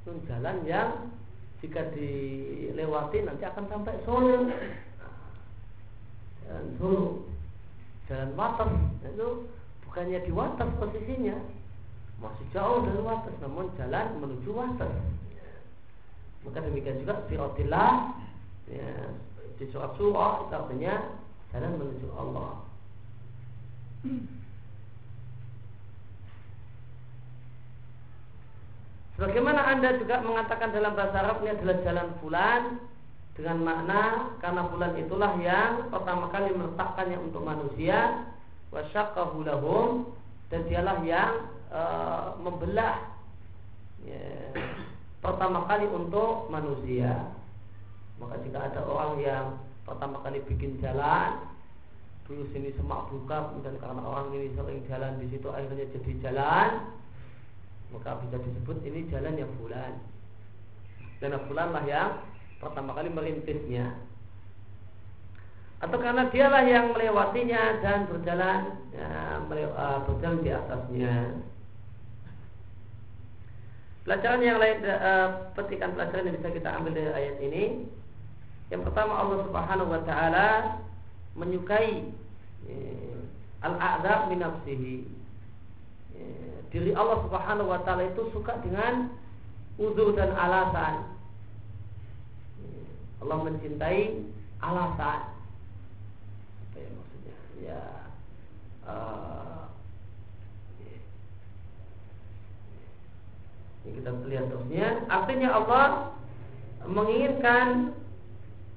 [0.03, 1.13] Itu jalan yang
[1.61, 4.49] jika dilewati nanti akan sampai Solo.
[6.49, 7.29] Jalan Solo
[8.09, 8.73] jalan watas
[9.05, 9.47] itu
[9.87, 11.37] bukannya di watas posisinya.
[12.19, 14.91] Masih jauh dari watas namun jalan menuju watas
[16.49, 18.15] maka demikian juga sirotillah
[18.71, 18.91] ya,
[19.59, 20.95] di surat surah itu artinya
[21.51, 22.53] jalan menuju Allah.
[29.19, 32.63] Sebagaimana Anda juga mengatakan dalam bahasa Arab ini adalah jalan fulan
[33.39, 38.27] dengan makna karena bulan itulah yang pertama kali meletakkannya untuk manusia
[38.75, 40.11] wasyaqahu lahum
[40.51, 41.81] dan dialah yang e,
[42.43, 43.15] membelah
[44.03, 44.27] ya,
[45.23, 47.31] pertama kali untuk manusia.
[48.19, 49.47] Maka jika ada orang yang
[49.87, 51.39] pertama kali bikin jalan
[52.27, 56.71] dulu sini semak buka dan karena orang ini sering jalan di situ akhirnya jadi jalan
[57.89, 59.97] maka bisa disebut ini jalan yang bulan.
[61.23, 62.21] Dan bulan lah yang
[62.59, 63.95] pertama kali merintisnya
[65.79, 71.39] atau karena dialah yang melewatinya dan berjalan ya, uh, berjalan di atasnya.
[74.03, 77.65] Pelajaran yang lain, uh, petikan pelajaran yang bisa kita ambil dari ayat ini,
[78.75, 80.49] yang pertama Allah Subhanahu Wa Taala
[81.39, 82.11] menyukai
[82.67, 83.15] ya,
[83.63, 84.97] al-a'zab min nafsihi.
[86.19, 86.31] Ya,
[86.75, 89.15] diri Allah Subhanahu Wa Taala itu suka dengan
[89.79, 91.07] uzur dan alasan
[93.19, 94.01] Allah mencintai
[94.63, 95.21] alasan.
[96.63, 97.37] Apa ya maksudnya?
[97.59, 97.83] Ya
[98.87, 99.67] uh,
[103.89, 105.87] ini kita lihat terusnya artinya Allah
[106.87, 107.97] menginginkan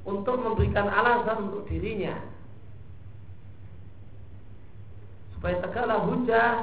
[0.01, 2.17] untuk memberikan alasan untuk dirinya.
[5.37, 6.53] Supaya tegaklah hujah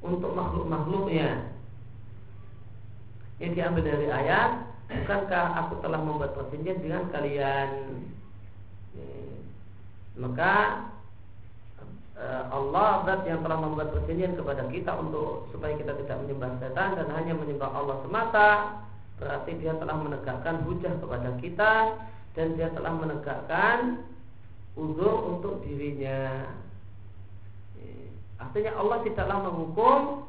[0.00, 1.52] untuk makhluk-makhluknya.
[3.40, 7.70] Yang diambil dari ayat bukankah aku telah membuat perjanjian dengan kalian?
[10.18, 10.54] Maka
[12.18, 16.98] eh, Allah zat yang telah membuat perjanjian kepada kita untuk supaya kita tidak menyembah setan
[16.98, 18.50] dan hanya menyembah Allah semata
[19.20, 21.72] berarti dia telah menegakkan hujah kepada kita
[22.32, 24.00] dan dia telah menegakkan
[24.74, 26.48] uzur untuk dirinya.
[28.40, 30.24] Artinya Allah tidaklah menghukum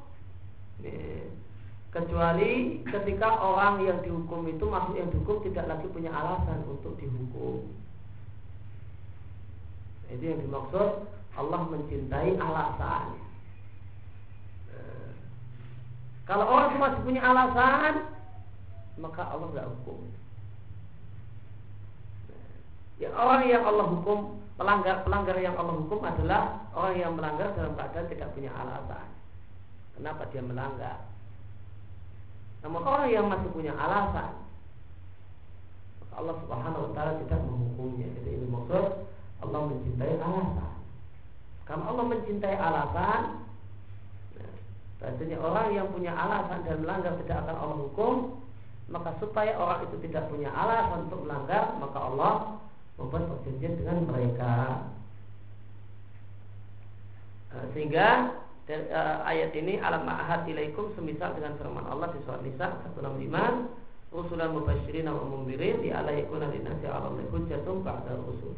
[1.91, 7.67] kecuali ketika orang yang dihukum itu maksud yang dihukum tidak lagi punya alasan untuk dihukum.
[10.07, 11.03] Itu yang dimaksud
[11.35, 13.05] Allah mencintai alasan.
[14.71, 15.11] Nah,
[16.23, 18.07] kalau orang masih punya alasan
[18.95, 19.99] maka Allah nggak hukum.
[23.03, 27.75] Ya orang yang Allah hukum pelanggar pelanggar yang Allah hukum adalah orang yang melanggar dalam
[27.75, 29.11] keadaan tidak punya alasan.
[29.99, 31.10] Kenapa dia melanggar
[32.61, 34.41] namun orang yang masih punya alasan
[36.11, 38.07] maka Allah Subhanahu wa taala tidak menghukumnya.
[38.19, 39.07] Jadi ini maksud
[39.47, 40.71] Allah mencintai alasan.
[41.63, 43.21] Karena Allah mencintai alasan,
[44.99, 48.15] nah, orang yang punya alasan dan melanggar tidak akan Allah hukum
[48.91, 52.33] Maka supaya orang itu tidak punya alasan untuk melanggar Maka Allah
[52.99, 54.83] membuat perjanjian dengan mereka
[57.55, 57.65] eh,
[58.71, 64.15] Sehingga eh, ayat ini alam ma'ahad ilaikum semisal dengan firman Allah di surat Nisa 165
[64.15, 68.55] Rusulan mubashirin wa mumbirin di ala yakuna linasi ala hujjatum ba'da rusul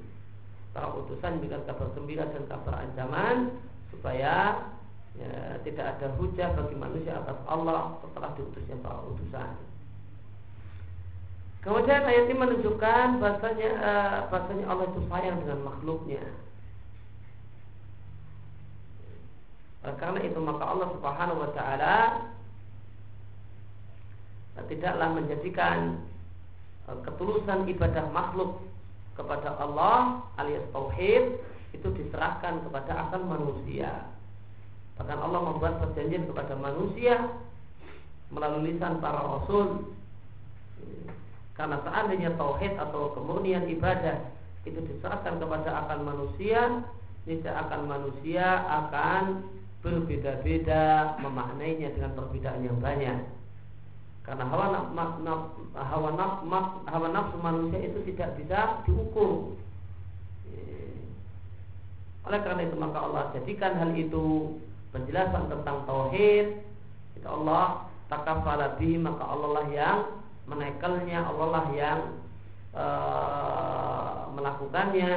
[0.69, 3.57] Para utusan memberikan kabar gembira dan kabar ancaman
[3.89, 4.61] supaya
[5.17, 9.49] ya, tidak ada hujah bagi manusia atas Allah setelah diutusnya para utusan.
[11.61, 16.25] Kemudian ayat ini menunjukkan bahasanya uh, bahasanya Allah itu sayang dengan makhluknya.
[19.83, 21.95] Karena itu maka Allah Subhanahu wa taala
[24.71, 25.99] tidaklah menjadikan
[26.87, 28.63] uh, ketulusan ibadah makhluk
[29.19, 31.35] kepada Allah alias tauhid
[31.73, 34.07] itu diserahkan kepada akal manusia.
[34.95, 37.17] Bahkan Allah membuat perjanjian kepada manusia
[38.29, 39.89] melalui lisan para rasul.
[41.57, 44.21] Karena seandainya tauhid atau kemurnian ibadah
[44.63, 46.81] itu diserahkan kepada akal manusia,
[47.25, 49.23] tidak akan manusia akan
[49.83, 53.19] berbeda-beda memaknainya dengan perbedaan yang banyak.
[54.23, 55.27] Karena hawa nafsu,
[55.75, 56.43] hawa nafsu,
[56.87, 59.59] hawa nafsu manusia itu tidak bisa diukur
[62.23, 64.55] oleh karena itu maka Allah jadikan hal itu
[64.95, 66.63] penjelasan tentang tauhid.
[67.19, 69.99] Itu Allah takafala maka Allah lah yang
[70.47, 71.99] menekelnya, Allah lah yang
[72.71, 72.85] e,
[74.39, 75.13] melakukannya.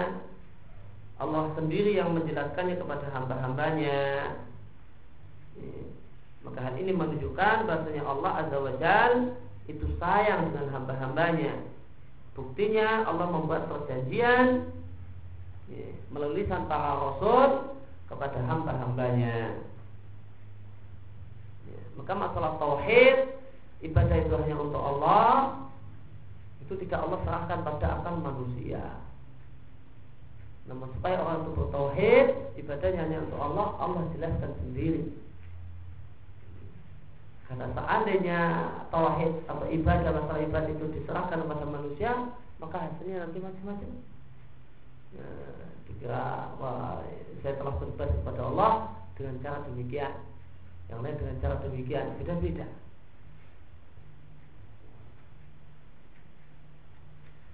[1.17, 4.35] Allah sendiri yang menjelaskannya kepada hamba-hambanya.
[6.47, 9.13] Maka hal ini menunjukkan bahasanya Allah Azza wa Jal
[9.67, 11.55] itu sayang dengan hamba-hambanya.
[12.39, 14.71] Buktinya Allah membuat perjanjian
[15.73, 17.75] ya, melalui lisan para rasul
[18.07, 19.59] kepada hamba-hambanya.
[21.67, 23.35] Ya, maka masalah tauhid
[23.83, 25.59] ibadah itu hanya untuk Allah
[26.67, 28.83] itu tidak Allah serahkan pada akal manusia.
[30.67, 32.27] Namun supaya orang itu bertauhid
[32.59, 35.03] ibadahnya hanya untuk Allah, Allah jelaskan sendiri.
[37.47, 38.41] Karena seandainya
[38.91, 42.11] tauhid atau ibadah masalah ibadah itu diserahkan kepada manusia,
[42.59, 43.91] maka hasilnya nanti macam-macam.
[45.87, 46.99] Dikira wah,
[47.47, 48.73] saya telah berbuat kepada Allah
[49.15, 50.13] dengan cara demikian.
[50.91, 52.67] Yang lain dengan cara demikian beda-beda.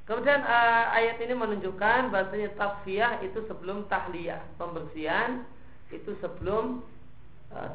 [0.02, 5.46] Kemudian uh, ayat ini menunjukkan bahasanya tasfiyah itu sebelum tahliyah, pembersihan
[5.94, 6.82] itu sebelum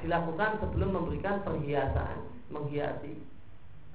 [0.01, 3.17] dilakukan sebelum memberikan perhiasan, menghiasi.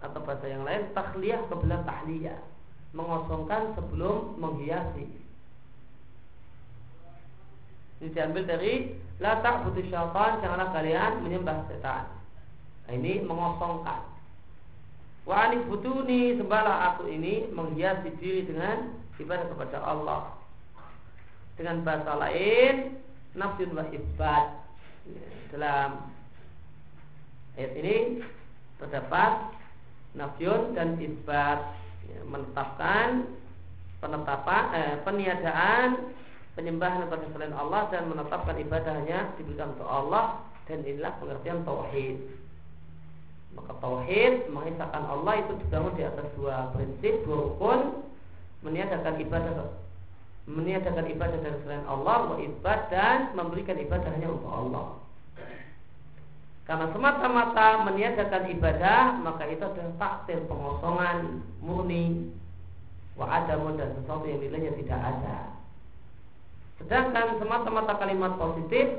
[0.02, 2.40] Atau bahasa yang lain tahliyah kebelah tahliyah,
[2.94, 5.06] mengosongkan sebelum menghiasi.
[8.02, 12.10] Ini diambil dari la ta'budu syaitan, janganlah kalian menyembah setan.
[12.86, 14.02] Nah, ini mengosongkan.
[15.22, 18.90] Wa anif butuni sembahlah aku ini menghiasi diri dengan
[19.22, 20.34] ibadah kepada Allah.
[21.54, 22.98] Dengan bahasa lain
[23.38, 24.61] nafsun wa ibad.
[25.52, 25.88] Dalam
[27.60, 27.96] ayat ini
[28.80, 29.52] terdapat
[30.16, 31.58] nafsun dan ibad
[32.08, 33.28] ya, menetapkan
[34.02, 35.88] penetapan eh, peniadaan
[36.52, 42.16] penyembahan kepada selain Allah dan menetapkan ibadahnya diberikan untuk Allah dan inilah pengertian tauhid.
[43.52, 47.80] Maka tauhid mengisahkan Allah itu dibangun di atas dua prinsip, dua rukun,
[48.64, 49.52] meniadakan ibadah
[50.42, 54.86] meniadakan ibadah dari selain Allah, wa ibad dan memberikan ibadah hanya untuk Allah.
[56.62, 62.30] Karena semata-mata meniadakan ibadah, maka itu adalah takdir pengosongan murni
[63.18, 65.52] wa adamun dan sesuatu yang nilainya tidak ada.
[66.82, 68.90] Sedangkan semata-mata kalimat positif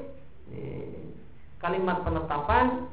[1.59, 2.87] Kalimat penetapan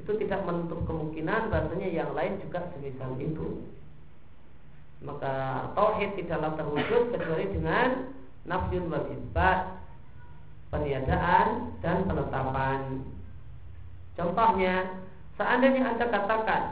[0.00, 3.68] Itu tidak menutup kemungkinan Bahasanya yang lain juga semisal itu
[5.04, 7.88] Maka Tauhid tidaklah terwujud Kecuali dengan
[8.48, 9.76] Nafyun wal isbat
[10.72, 13.04] Peniadaan dan penetapan
[14.20, 15.00] Contohnya
[15.40, 16.62] Seandainya anda katakan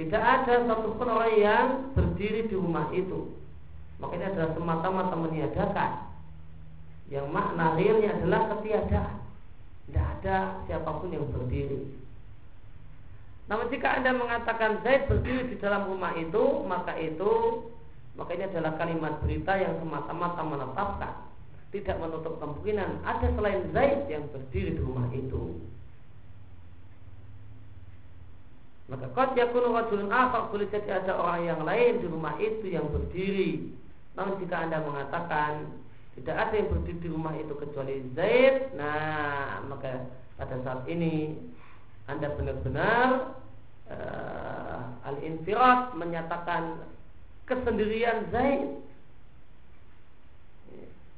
[0.00, 3.36] Tidak ada satupun orang yang Berdiri di rumah itu
[3.96, 5.92] maka ini adalah semata-mata meniadakan.
[7.08, 9.16] Yang makna realnya adalah ketiadaan.
[9.86, 11.86] Tidak ada siapa pun yang berdiri.
[13.46, 17.62] Namun jika anda mengatakan Zaid berdiri di dalam rumah itu maka itu
[18.18, 21.14] maka ini adalah kalimat berita yang semata-mata menetapkan
[21.82, 25.60] tidak menutup kemungkinan ada selain Zaid yang berdiri di rumah itu.
[28.86, 32.86] Maka kot yakunu rajulun akhar boleh jadi ada orang yang lain di rumah itu yang
[32.86, 33.74] berdiri.
[34.14, 35.74] Namun jika anda mengatakan
[36.16, 40.06] tidak ada yang berdiri di rumah itu kecuali Zaid, nah maka
[40.40, 41.36] pada saat ini
[42.06, 43.34] Anda benar-benar
[43.90, 46.80] uh, al-infirat menyatakan
[47.48, 48.85] kesendirian Zaid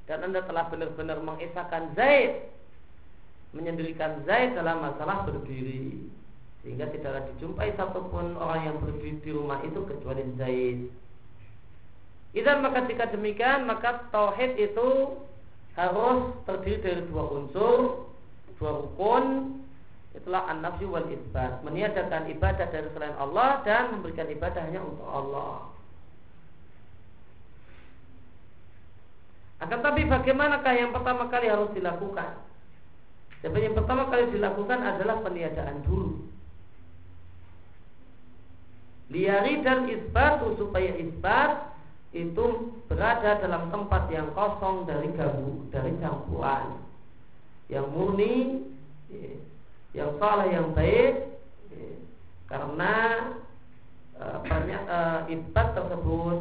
[0.09, 2.49] dan Anda telah benar-benar mengesahkan Zaid
[3.53, 6.09] menyendirikan Zaid dalam masalah berdiri
[6.65, 10.79] sehingga tidak ada dijumpai satupun orang yang berdiri di rumah itu kecuali Zaid.
[12.37, 15.17] Idan maka jika demikian maka tauhid itu
[15.79, 18.11] harus terdiri dari dua unsur,
[18.61, 19.57] dua rukun,
[20.13, 25.73] itulah an-nafsi wal isbat, meniadakan ibadah dari selain Allah dan memberikan ibadah hanya untuk Allah.
[29.59, 32.39] Akan tapi bagaimanakah yang pertama kali harus dilakukan?
[33.43, 36.27] Sebab yang pertama kali dilakukan adalah peniadaan dulu.
[39.09, 41.75] Liari dan isbat supaya isbat
[42.13, 46.77] itu berada dalam tempat yang kosong dari ganggu, dari campuran,
[47.73, 48.65] yang murni,
[49.97, 51.25] yang salah yang baik,
[52.49, 52.95] karena
[54.19, 54.99] banyak e,
[55.37, 56.39] isbat tersebut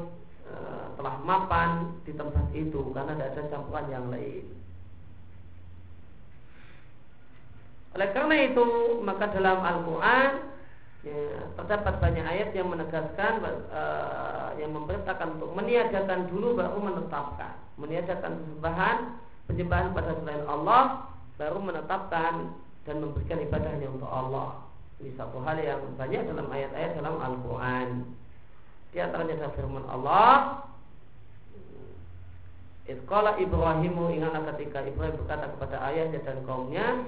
[1.07, 4.43] telah mapan di tempat itu karena tidak ada campuran yang lain.
[7.95, 8.67] Oleh karena itu,
[9.07, 10.29] maka dalam Al-Quran
[11.07, 13.39] ya, terdapat banyak ayat yang menegaskan,
[13.71, 18.97] uh, yang memerintahkan untuk meniadakan dulu baru menetapkan, meniadakan sembahan,
[19.47, 21.07] penyembahan pada selain Allah,
[21.39, 22.51] baru menetapkan
[22.83, 24.59] dan memberikan ibadah hanya untuk Allah.
[24.99, 28.11] Ini satu hal yang banyak dalam ayat-ayat dalam Al-Quran.
[28.91, 30.67] Di antaranya firman Allah,
[32.87, 37.03] Iskala Ibrahimu ingatlah ketika Ibrahim berkata kepada ayahnya dan kaumnya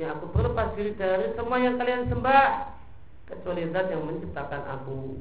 [0.00, 2.72] Ya aku berlepas diri dari semua yang kalian sembah
[3.28, 5.20] kecuali zat yang menciptakan aku.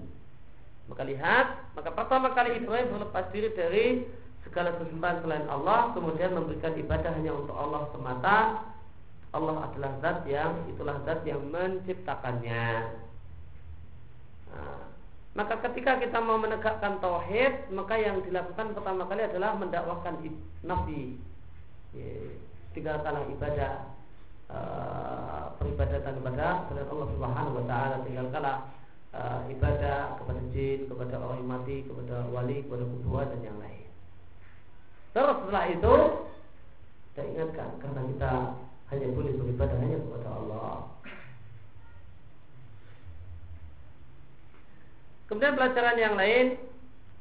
[0.88, 3.86] Maka lihat, maka pertama kali Ibrahim berlepas diri dari
[4.48, 8.38] segala sesembahan selain Allah, kemudian memberikan ibadah hanya untuk Allah semata.
[9.32, 12.68] Allah adalah zat yang itulah zat yang menciptakannya.
[14.52, 14.91] Nah,
[15.32, 20.20] maka ketika kita mau menegakkan tauhid, maka yang dilakukan pertama kali adalah mendakwakan
[20.60, 21.16] nabi.
[22.76, 23.72] Tinggalkanlah ibadah
[24.52, 28.58] uh, peribadatan kepada selain Allah Subhanahu wa taala tinggalkanlah
[29.16, 33.88] uh, ibadah kepada jin, kepada orang yang mati, kepada wali, kepada kuburan dan yang lain.
[35.12, 35.94] Terus setelah itu
[37.12, 38.32] kita ingatkan karena kita
[38.92, 40.72] hanya boleh beribadah hanya kepada Allah.
[45.32, 46.60] Kemudian pelajaran yang lain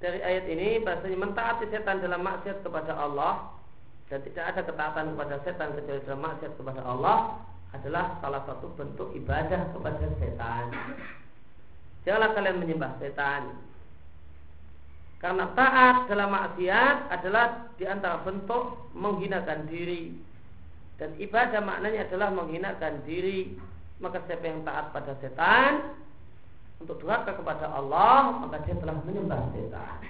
[0.03, 3.55] dari ayat ini bahasanya mentaati setan dalam maksiat kepada Allah
[4.11, 7.39] dan tidak ada ketaatan kepada setan kecuali dalam maksiat kepada Allah
[7.71, 10.75] adalah salah satu bentuk ibadah kepada setan.
[12.03, 13.55] Janganlah kalian menyembah setan.
[15.23, 20.19] Karena taat dalam maksiat adalah di antara bentuk menghinakan diri.
[20.99, 23.55] Dan ibadah maknanya adalah menghinakan diri.
[24.03, 26.00] Maka siapa yang taat pada setan
[26.81, 30.01] untuk durhaka kepada Allah, maka dia telah menyembah setan.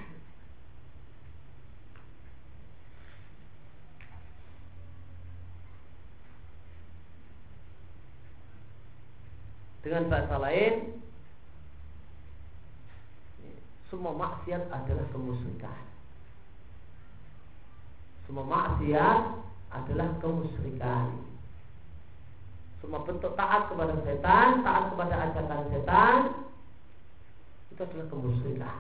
[9.81, 10.75] Dengan bahasa lain,
[13.91, 15.83] semua maksiat adalah kemusyrikan.
[18.31, 19.21] Semua maksiat
[19.75, 21.19] adalah kemusyrikan.
[22.79, 26.17] Semua bentuk taat kepada setan, taat kepada ajakan setan,
[27.81, 28.79] itu adalah kemusyrikan.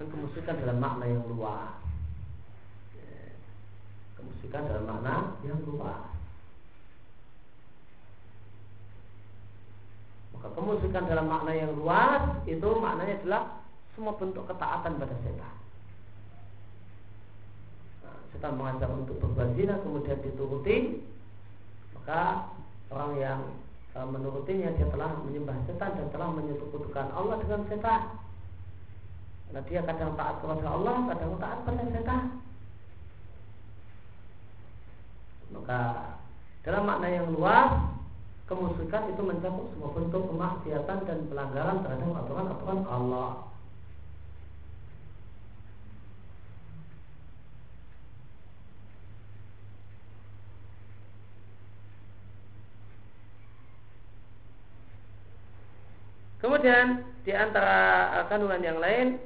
[0.00, 1.84] Dan kemusyrikan dalam makna yang luas
[4.16, 6.04] kemusikan dalam makna yang luas.
[10.32, 13.42] Maka kemusikan dalam makna yang luas itu maknanya adalah
[13.92, 15.54] semua bentuk ketaatan pada setan.
[18.04, 19.52] Nah, setan mengajak untuk berbuat
[19.84, 21.04] kemudian dituruti,
[21.92, 22.53] maka
[22.94, 23.40] orang yang
[23.92, 28.02] e, menurutinya dia telah menyembah setan dan telah menyekutukan Allah dengan setan.
[29.50, 32.24] Nah, dia kadang taat kepada Allah, kadang taat pada setan.
[35.50, 35.80] Maka
[36.64, 37.70] dalam makna yang luas
[38.48, 43.53] kemusyrikan itu mencakup semua bentuk kemaksiatan dan pelanggaran terhadap aturan-aturan Allah.
[56.44, 59.16] Kemudian di antara kandungan yang lain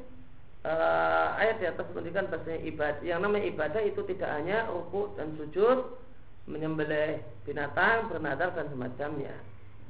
[0.62, 3.03] uh, ayat di atas menunjukkan bahasanya ibadah.
[3.03, 5.99] Yang namanya ibadah itu tidak hanya ruku dan sujud,
[6.47, 9.35] menyembelih binatang, bernadar dan semacamnya.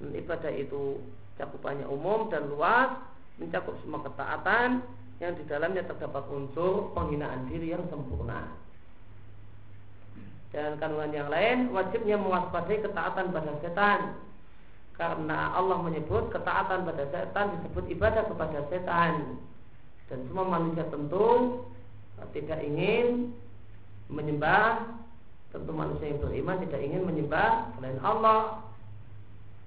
[0.00, 1.04] Dan ibadah itu
[1.36, 2.96] cakupannya umum dan luas,
[3.36, 4.80] mencakup semua ketaatan
[5.20, 8.56] yang di dalamnya terdapat unsur penghinaan diri yang sempurna.
[10.48, 14.16] dan kandungan yang lain wajibnya mewaspadai ketaatan pada setan
[14.98, 19.38] karena Allah menyebut ketaatan pada setan disebut ibadah kepada setan
[20.10, 21.62] dan semua manusia tentu
[22.34, 23.30] tidak ingin
[24.10, 24.90] menyembah
[25.54, 28.68] tentu manusia yang beriman tidak ingin menyembah selain Allah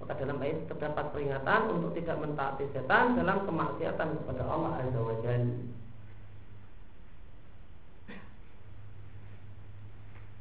[0.02, 5.16] maka dalam ayat terdapat peringatan untuk tidak mentaati setan dalam kemaksiatan kepada Allah Azza wa
[5.22, 5.56] Jalla.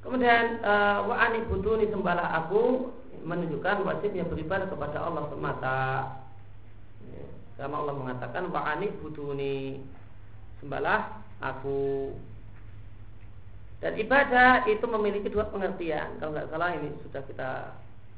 [0.01, 2.89] Kemudian uh, wa ani buduni sembahlah aku
[3.23, 5.79] menunjukkan wajibnya beribadah kepada Allah semata.
[7.07, 7.25] Ya,
[7.57, 9.81] karena Allah mengatakan wa ani buduni
[10.61, 12.13] sembahlah aku.
[13.81, 16.21] Dan ibadah itu memiliki dua pengertian.
[16.21, 17.49] Kalau nggak salah ini sudah kita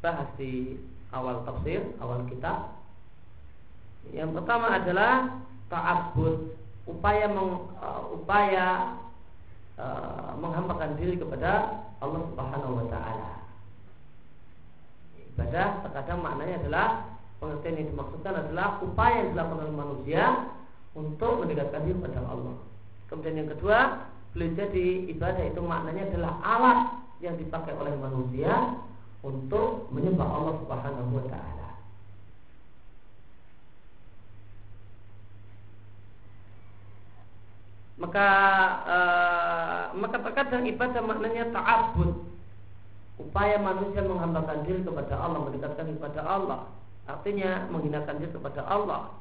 [0.04, 0.76] bahas di
[1.16, 2.76] awal tafsir, awal kitab.
[4.12, 5.40] Yang pertama adalah
[5.72, 6.52] ta'abbud,
[6.84, 9.00] upaya meng, uh, upaya
[9.80, 13.43] uh, menghampakan diri kepada Allah Subhanahu wa taala.
[15.34, 16.88] Ibadah terkadang maknanya adalah
[17.42, 20.24] pengertian yang dimaksudkan adalah upaya yang dilakukan oleh manusia
[20.94, 22.56] untuk mendekatkan diri kepada Allah.
[23.10, 23.78] Kemudian yang kedua,
[24.34, 26.80] boleh jadi ibadah itu maknanya adalah alat
[27.22, 28.78] yang dipakai oleh manusia
[29.26, 31.64] untuk menyembah Allah Subhanahu wa taala.
[37.94, 38.28] maka
[38.84, 42.33] uh, maka terkadang ibadah maknanya ta'abbud
[43.22, 46.60] upaya manusia menghambakan diri kepada Allah mendekatkan kepada Allah.
[47.06, 49.12] Artinya menghinakan diri kepada Allah.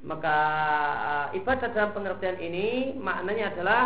[0.00, 0.36] Maka
[1.06, 3.82] uh, ibadah dalam pengertian ini maknanya adalah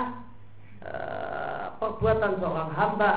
[0.81, 3.13] uh, perbuatan seorang hamba.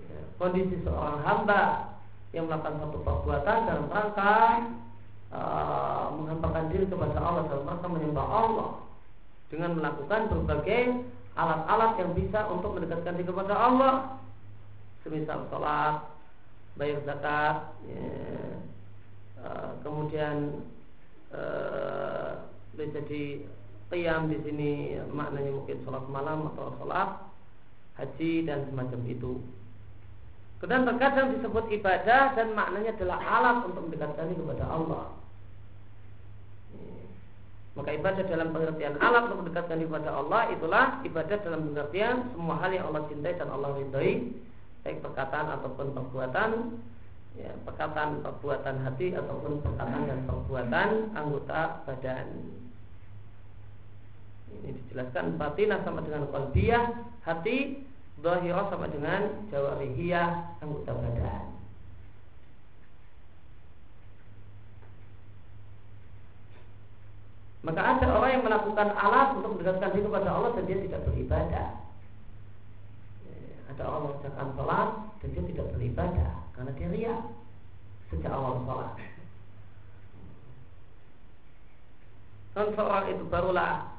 [0.00, 1.94] Ya, kondisi seorang hamba
[2.34, 4.36] yang melakukan satu perbuatan dalam rangka
[5.36, 8.68] uh, menghampakan diri kepada Allah dalam rangka menyembah Allah
[9.52, 11.04] dengan melakukan berbagai
[11.36, 13.94] alat-alat yang bisa untuk mendekatkan diri kepada Allah
[15.04, 16.02] semisal sholat
[16.80, 18.08] bayar zakat ya,
[19.44, 20.64] uh, kemudian
[21.30, 22.40] uh,
[22.76, 23.44] jadi
[23.92, 24.72] qiyam di sini
[25.12, 27.08] maknanya mungkin sholat malam atau sholat
[27.96, 29.40] haji dan semacam itu
[30.56, 35.12] Kemudian terkadang disebut ibadah dan maknanya adalah alat untuk mendekatkan kepada Allah.
[37.76, 42.72] Maka ibadah dalam pengertian alat untuk mendekatkan kepada Allah itulah ibadah dalam pengertian semua hal
[42.72, 44.32] yang Allah cintai dan Allah ridhoi
[44.80, 46.50] baik perkataan ataupun perbuatan
[47.36, 52.26] ya, perkataan perbuatan hati ataupun perkataan dan perbuatan anggota badan
[54.56, 56.84] ini dijelaskan batinah sama dengan qalbiyah
[57.28, 57.84] hati
[58.16, 61.55] Zahirah sama dengan jawarihiyah anggota badan.
[67.66, 71.68] Maka ada orang yang melakukan alat untuk mendekatkan diri kepada Allah dan dia tidak beribadah.
[73.74, 74.88] Ada orang mengerjakan sholat
[75.18, 77.20] dan dia tidak beribadah karena dia riak
[78.14, 78.94] sejak awal sholat.
[82.54, 83.96] Dan seorang itu barulah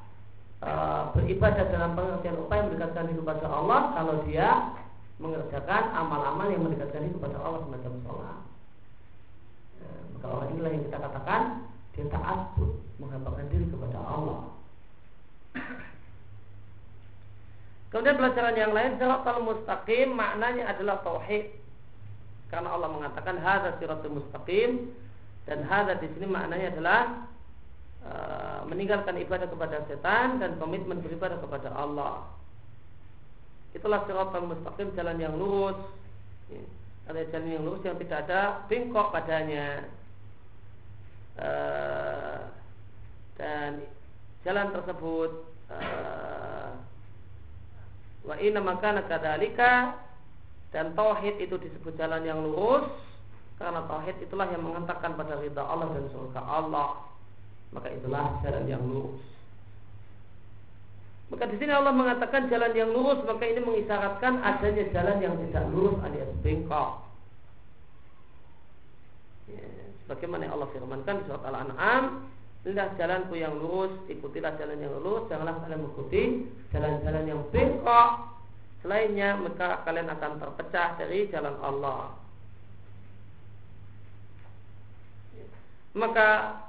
[0.58, 4.74] Eh, beribadah dalam pengertian upaya mendekatkan diri kepada Allah kalau dia
[5.22, 8.38] mengerjakan amal-amal yang mendekatkan diri kepada Allah semacam sholat.
[9.78, 11.42] Nah, maka orang inilah yang kita katakan
[11.98, 12.54] dia taat
[13.02, 14.54] menghambakan diri kepada Allah.
[17.90, 21.50] Kemudian pelajaran yang lain siratal mustaqim maknanya adalah tauhid.
[22.54, 24.94] Karena Allah mengatakan hadza siratul mustaqim
[25.50, 27.28] dan hadza di sini maknanya adalah
[27.98, 32.30] Eh, meninggalkan ibadah kepada setan dan komitmen beribadah kepada Allah.
[33.74, 35.76] Itulah siratal mustaqim jalan yang lurus.
[37.10, 39.82] Ada jalan yang lurus yang tidak ada bengkok padanya.
[41.38, 42.50] Uh,
[43.38, 43.78] dan
[44.42, 45.30] jalan tersebut
[45.70, 46.74] uh,
[48.26, 48.58] wa inna
[49.06, 49.94] kadalika
[50.74, 52.90] dan tauhid itu disebut jalan yang lurus
[53.62, 57.08] karena tauhid itulah yang mengantarkan pada ridha Allah dan surga Allah
[57.72, 59.20] maka itulah jalan yang lurus.
[61.28, 65.64] Maka di sini Allah mengatakan jalan yang lurus, maka ini mengisyaratkan adanya jalan yang tidak
[65.68, 67.04] lurus alias bengkok.
[69.52, 69.64] Ya,
[70.08, 72.32] sebagaimana yang Allah firmankan di surat Al-An'am,
[72.64, 76.22] inilah jalanku yang lurus, ikutilah jalan yang lurus, janganlah kalian mengikuti
[76.72, 78.08] jalan-jalan yang bengkok.
[78.80, 82.16] Selainnya, maka kalian akan terpecah dari jalan Allah.
[85.98, 86.28] maka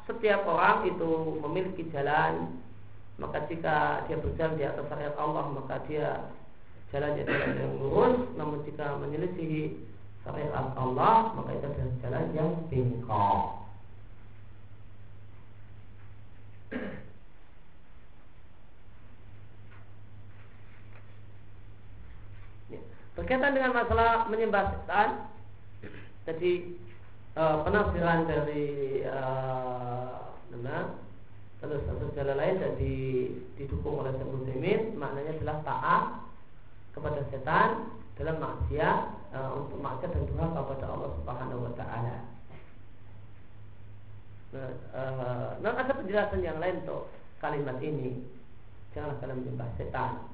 [0.09, 2.57] setiap orang itu memiliki jalan
[3.21, 6.33] maka jika dia berjalan di atas syariat Allah maka dia
[6.89, 9.77] jalannya jalan yang lurus namun jika menyelisihi
[10.23, 13.59] syariat Allah maka itu adalah jalan yang bengkok
[22.69, 22.77] Ya.
[23.17, 25.25] Berkaitan dengan masalah menyembah setan,
[26.29, 26.77] jadi
[27.33, 29.21] e, penafsiran dari e,
[30.53, 30.93] mana
[31.59, 32.71] terus satu jalan lain dan
[33.57, 36.03] didukung oleh Syekh maknanya adalah taat
[36.95, 42.15] kepada setan dalam maksiat e, untuk maksiat dan durhaka kepada Allah Subhanahu wa taala.
[44.49, 48.25] Nah, uh, nah ada penjelasan yang lain untuk kalimat ini.
[48.97, 50.25] Janganlah kalian menyembah setan.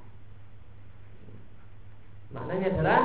[2.32, 3.00] Maknanya adalah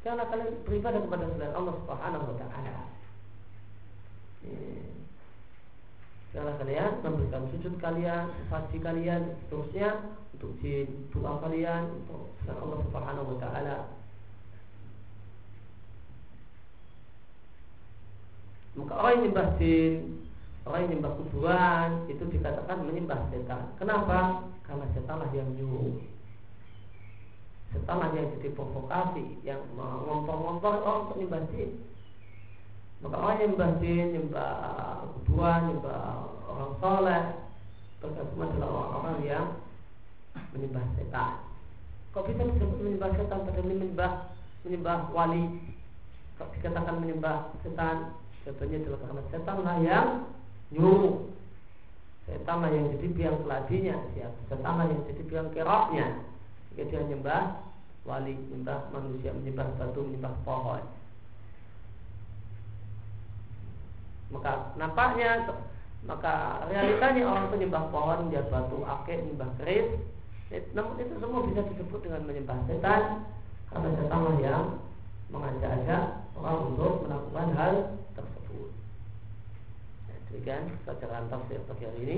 [0.00, 2.76] janganlah kalian beribadah kepada selain Allah Subhanahu wa taala.
[6.32, 9.88] Janganlah kalian memberikan sujud kalian, saji kalian, seterusnya
[10.32, 13.76] untuk jin, doa kalian untuk selain Allah Subhanahu wa taala.
[18.78, 19.94] Maka orang yang nyembah jin,
[20.62, 23.62] orang yang nyembah kuburan itu dikatakan menyembah setan.
[23.74, 24.46] Kenapa?
[24.62, 25.98] Karena setanlah yang nyuruh.
[27.74, 31.70] Setanlah yang jadi provokasi, yang mengompor-ngompor orang untuk nyembah jin.
[33.02, 34.54] Maka orang yang nyembah jin, nyembah
[35.18, 36.02] kuburan, nyembah
[36.46, 37.24] orang soleh,
[37.98, 39.46] semua adalah orang-orang yang
[40.54, 41.42] menyembah setan.
[42.14, 44.12] Kok bisa disebut menyembah setan padahal menyembah
[44.62, 45.44] menyembah wali?
[46.38, 48.14] Kok dikatakan menyembah setan?
[48.48, 50.08] Jawabannya adalah karena setan lah yang
[50.72, 51.20] nyuruh.
[52.24, 53.96] Setan lah yang jadi biang keladinya.
[54.48, 56.06] Setan lah yang jadi biang keroknya.
[56.72, 57.60] Jika dia nyembah
[58.08, 60.80] wali, nyembah manusia, menyembah batu, menyembah pohon.
[64.32, 65.44] Maka nampaknya
[66.08, 69.92] maka realitanya orang itu nyembah pohon, nyembah batu, akik, nyembah keris.
[70.72, 73.28] Namun itu semua bisa disebut dengan menyembah setan
[73.68, 74.64] karena setan lah yang
[75.28, 77.74] mengajak-ajak orang untuk melakukan hal
[78.16, 78.37] tersebut.
[80.28, 82.16] Demikian bacaan tafsir pagi hari ini.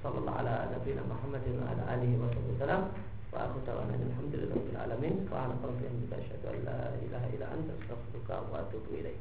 [0.00, 2.82] Sallallahu ala nabiyina Muhammadin wa ala alihi wa sallam.
[3.28, 5.14] Wa akhu da'wana alhamdulillahi rabbil alamin.
[5.28, 9.20] Ana qalbi an asyhadu an la ilaha illa anta astaghfiruka wa atubu ilaik.